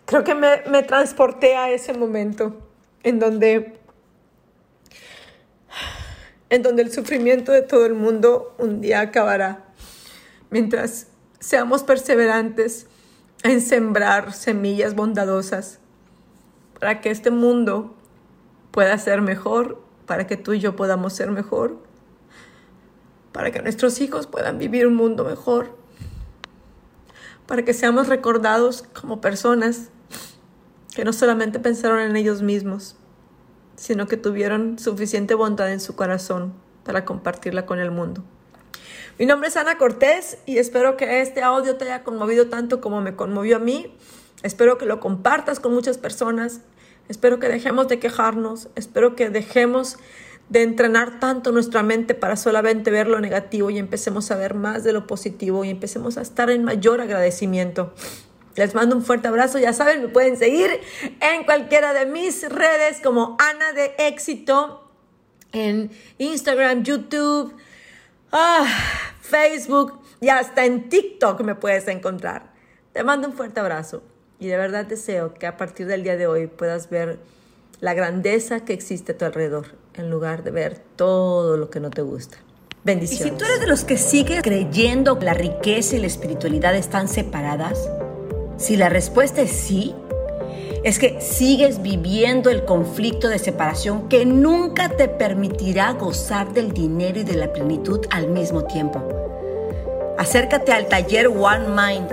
creo 0.05 0.23
que 0.23 0.35
me, 0.35 0.63
me 0.71 0.85
transporté 0.85 1.57
a 1.57 1.71
ese 1.71 1.93
momento 1.93 2.57
en 3.03 3.19
donde, 3.19 3.81
en 6.51 6.63
donde 6.63 6.83
el 6.83 6.93
sufrimiento 6.93 7.51
de 7.51 7.63
todo 7.63 7.85
el 7.85 7.95
mundo 7.95 8.55
un 8.59 8.81
día 8.81 9.01
acabará. 9.01 9.65
Mientras 10.51 11.09
seamos 11.41 11.83
perseverantes 11.83 12.87
en 13.43 13.61
sembrar 13.61 14.33
semillas 14.33 14.95
bondadosas 14.95 15.79
para 16.79 17.01
que 17.01 17.11
este 17.11 17.31
mundo 17.31 17.95
pueda 18.71 18.97
ser 18.99 19.23
mejor, 19.23 19.83
para 20.07 20.27
que 20.27 20.37
tú 20.37 20.53
y 20.53 20.61
yo 20.61 20.77
podamos 20.77 21.13
ser 21.13 21.31
mejor, 21.31 21.77
para 23.33 23.51
que 23.51 23.63
nuestros 23.63 24.01
hijos 24.01 24.27
puedan 24.27 24.59
vivir 24.59 24.87
un 24.87 24.95
mundo 24.95 25.25
mejor, 25.25 25.77
para 27.47 27.65
que 27.65 27.75
seamos 27.75 28.09
recordados 28.09 28.85
como 28.99 29.21
personas 29.21 29.91
que 30.95 31.05
no 31.05 31.13
solamente 31.13 31.61
pensaron 31.61 32.01
en 32.01 32.17
ellos 32.17 32.43
mismos, 32.43 32.97
sino 33.77 34.07
que 34.07 34.17
tuvieron 34.17 34.79
suficiente 34.79 35.35
bondad 35.35 35.73
en 35.73 35.81
su 35.81 35.97
corazón 35.97 36.53
para 36.85 37.05
compartirla 37.05 37.67
con 37.67 37.79
el 37.79 37.91
mundo. 37.91 38.23
Mi 39.19 39.27
nombre 39.27 39.49
es 39.49 39.57
Ana 39.57 39.77
Cortés 39.77 40.39
y 40.47 40.59
espero 40.59 40.97
que 40.97 41.21
este 41.21 41.43
audio 41.43 41.77
te 41.77 41.85
haya 41.85 42.05
conmovido 42.05 42.49
tanto 42.49 42.81
como 42.81 43.01
me 43.01 43.17
conmovió 43.17 43.57
a 43.57 43.59
mí. 43.59 43.95
Espero 44.43 44.79
que 44.79 44.87
lo 44.87 45.01
compartas 45.01 45.61
con 45.61 45.75
muchas 45.75 45.99
personas. 45.99 46.61
Espero 47.09 47.39
que 47.39 47.49
dejemos 47.49 47.89
de 47.89 47.99
quejarnos. 47.99 48.69
Espero 48.77 49.17
que 49.17 49.29
dejemos 49.29 49.99
de 50.49 50.63
entrenar 50.63 51.21
tanto 51.21 51.53
nuestra 51.53 51.83
mente 51.83 52.15
para 52.15 52.37
solamente 52.37 52.91
ver 52.91 53.09
lo 53.09 53.21
negativo 53.21 53.71
y 53.71 53.79
empecemos 53.79 54.31
a 54.31 54.37
ver 54.37 54.55
más 54.55 54.85
de 54.85 54.93
lo 54.93 55.07
positivo 55.07 55.65
y 55.65 55.71
empecemos 55.71 56.17
a 56.17 56.23
estar 56.23 56.51
en 56.51 56.65
mayor 56.65 57.01
agradecimiento. 57.01 57.93
Les 58.57 58.75
mando 58.75 58.97
un 58.97 59.05
fuerte 59.05 59.29
abrazo. 59.29 59.59
Ya 59.59 59.73
saben, 59.73 60.03
me 60.03 60.09
pueden 60.09 60.37
seguir 60.37 60.71
en 61.21 61.45
cualquiera 61.45 61.93
de 61.93 62.07
mis 62.07 62.49
redes 62.49 63.01
como 63.03 63.37
Ana 63.39 63.73
de 63.73 63.95
Éxito, 63.99 64.91
en 65.53 65.91
Instagram, 66.19 66.83
YouTube, 66.85 67.55
ah, 68.33 68.67
Facebook 69.21 70.01
y 70.21 70.29
hasta 70.29 70.65
en 70.65 70.89
TikTok 70.89 71.41
me 71.43 71.55
puedes 71.55 71.89
encontrar. 71.89 72.53
Te 72.93 73.05
mando 73.05 73.29
un 73.29 73.35
fuerte 73.35 73.61
abrazo 73.61 74.03
y 74.39 74.49
de 74.49 74.57
verdad 74.57 74.87
deseo 74.87 75.35
que 75.35 75.47
a 75.47 75.57
partir 75.57 75.87
del 75.87 76.03
día 76.03 76.17
de 76.17 76.27
hoy 76.27 76.47
puedas 76.47 76.91
ver 76.91 77.19
la 77.81 77.95
grandeza 77.95 78.65
que 78.65 78.73
existe 78.73 79.13
a 79.13 79.19
tu 79.19 79.25
alrededor 79.25 79.67
en 79.95 80.11
lugar 80.11 80.43
de 80.43 80.51
ver 80.51 80.79
todo 80.97 81.57
lo 81.57 81.71
que 81.71 81.81
no 81.81 81.91
te 81.91 82.03
gusta. 82.03 82.39
Bendiciones. 82.85 83.27
Y 83.27 83.31
si 83.31 83.37
tú 83.37 83.45
eres 83.45 83.61
de 83.61 83.67
los 83.67 83.85
que 83.85 83.99
sigue 83.99 84.41
creyendo 84.43 85.19
que 85.19 85.27
la 85.27 85.35
riqueza 85.35 85.97
y 85.97 85.99
la 86.01 86.07
espiritualidad 86.07 86.75
están 86.75 87.09
separadas, 87.09 87.91
si 88.57 88.77
la 88.77 88.89
respuesta 88.89 89.43
es 89.43 89.51
sí, 89.51 89.95
es 90.83 90.99
que 90.99 91.21
sigues 91.21 91.83
viviendo 91.83 92.51
el 92.51 92.65
conflicto 92.65 93.29
de 93.29 93.39
separación 93.39 94.09
que 94.09 94.25
nunca 94.25 94.89
te 94.89 95.09
permitirá 95.09 95.93
gozar 95.93 96.53
del 96.53 96.73
dinero 96.73 97.21
y 97.21 97.25
de 97.25 97.37
la 97.37 97.53
plenitud 97.53 98.01
al 98.11 98.29
mismo 98.29 98.65
tiempo. 98.65 99.03
Acércate 100.19 100.73
al 100.73 100.89
taller 100.89 101.29
One 101.29 101.69
Mind, 101.69 102.09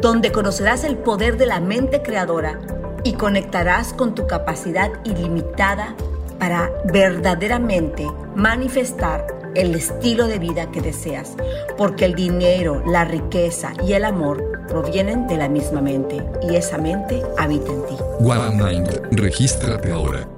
donde 0.00 0.32
conocerás 0.32 0.84
el 0.84 0.96
poder 0.96 1.36
de 1.36 1.46
la 1.46 1.60
mente 1.60 2.02
creadora 2.02 2.58
y 3.04 3.12
conectarás 3.12 3.92
con 3.92 4.14
tu 4.14 4.26
capacidad 4.26 4.90
ilimitada 5.04 5.94
para 6.38 6.70
verdaderamente 6.84 8.06
manifestar 8.34 9.37
el 9.54 9.74
estilo 9.74 10.26
de 10.26 10.38
vida 10.38 10.70
que 10.70 10.80
deseas, 10.80 11.36
porque 11.76 12.04
el 12.04 12.14
dinero, 12.14 12.82
la 12.86 13.04
riqueza 13.04 13.72
y 13.86 13.92
el 13.92 14.04
amor 14.04 14.66
provienen 14.68 15.26
de 15.26 15.36
la 15.36 15.48
misma 15.48 15.80
mente 15.80 16.24
y 16.42 16.56
esa 16.56 16.78
mente 16.78 17.22
habita 17.38 17.72
en 17.72 17.86
ti. 17.86 17.94
One 18.20 18.62
Mind, 18.62 19.08
regístrate 19.12 19.90
ahora. 19.90 20.28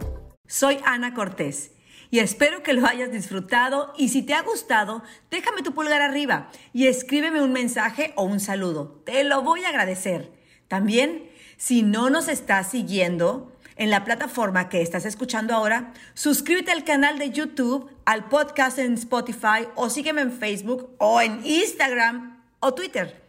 Soy 0.47 0.79
Ana 0.85 1.15
Cortés 1.15 1.73
y 2.11 2.19
espero 2.19 2.63
que 2.63 2.73
lo 2.73 2.87
hayas 2.87 3.13
disfrutado 3.13 3.93
y 3.97 4.09
si 4.09 4.23
te 4.23 4.35
ha 4.35 4.43
gustado, 4.43 5.03
déjame 5.31 5.63
tu 5.63 5.73
pulgar 5.73 6.03
arriba 6.03 6.51
y 6.73 6.87
escríbeme 6.87 7.43
un 7.43 7.53
mensaje 7.53 8.13
o 8.17 8.25
un 8.25 8.41
saludo. 8.41 9.03
Te 9.05 9.23
lo 9.25 9.43
voy 9.43 9.65
a 9.65 9.69
agradecer. 9.69 10.33
También, 10.67 11.31
si 11.57 11.83
no 11.83 12.11
nos 12.11 12.29
estás 12.29 12.71
siguiendo, 12.71 13.50
en 13.81 13.89
la 13.89 14.05
plataforma 14.05 14.69
que 14.69 14.83
estás 14.83 15.07
escuchando 15.07 15.55
ahora, 15.55 15.95
suscríbete 16.13 16.71
al 16.71 16.85
canal 16.85 17.19
de 17.19 17.31
YouTube, 17.31 17.91
al 18.05 18.29
podcast 18.29 18.79
en 18.79 18.93
Spotify 18.93 19.67
o 19.75 19.89
sígueme 19.89 20.21
en 20.21 20.33
Facebook 20.33 20.91
o 20.99 21.19
en 21.23 21.41
Instagram 21.47 22.43
o 22.61 22.75
Twitter. 22.75 23.23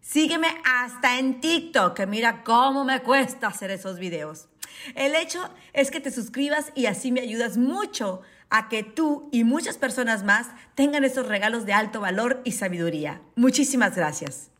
Sígueme 0.00 0.48
hasta 0.64 1.20
en 1.20 1.40
TikTok, 1.40 1.94
que 1.94 2.06
mira 2.06 2.42
cómo 2.42 2.84
me 2.84 3.00
cuesta 3.00 3.46
hacer 3.46 3.70
esos 3.70 4.00
videos. 4.00 4.48
El 4.96 5.14
hecho 5.14 5.48
es 5.72 5.92
que 5.92 6.00
te 6.00 6.10
suscribas 6.10 6.72
y 6.74 6.86
así 6.86 7.12
me 7.12 7.20
ayudas 7.20 7.56
mucho 7.56 8.22
a 8.50 8.68
que 8.68 8.82
tú 8.82 9.28
y 9.30 9.44
muchas 9.44 9.78
personas 9.78 10.24
más 10.24 10.48
tengan 10.74 11.04
esos 11.04 11.28
regalos 11.28 11.64
de 11.64 11.74
alto 11.74 12.00
valor 12.00 12.42
y 12.44 12.50
sabiduría. 12.50 13.22
Muchísimas 13.36 13.94
gracias. 13.94 14.51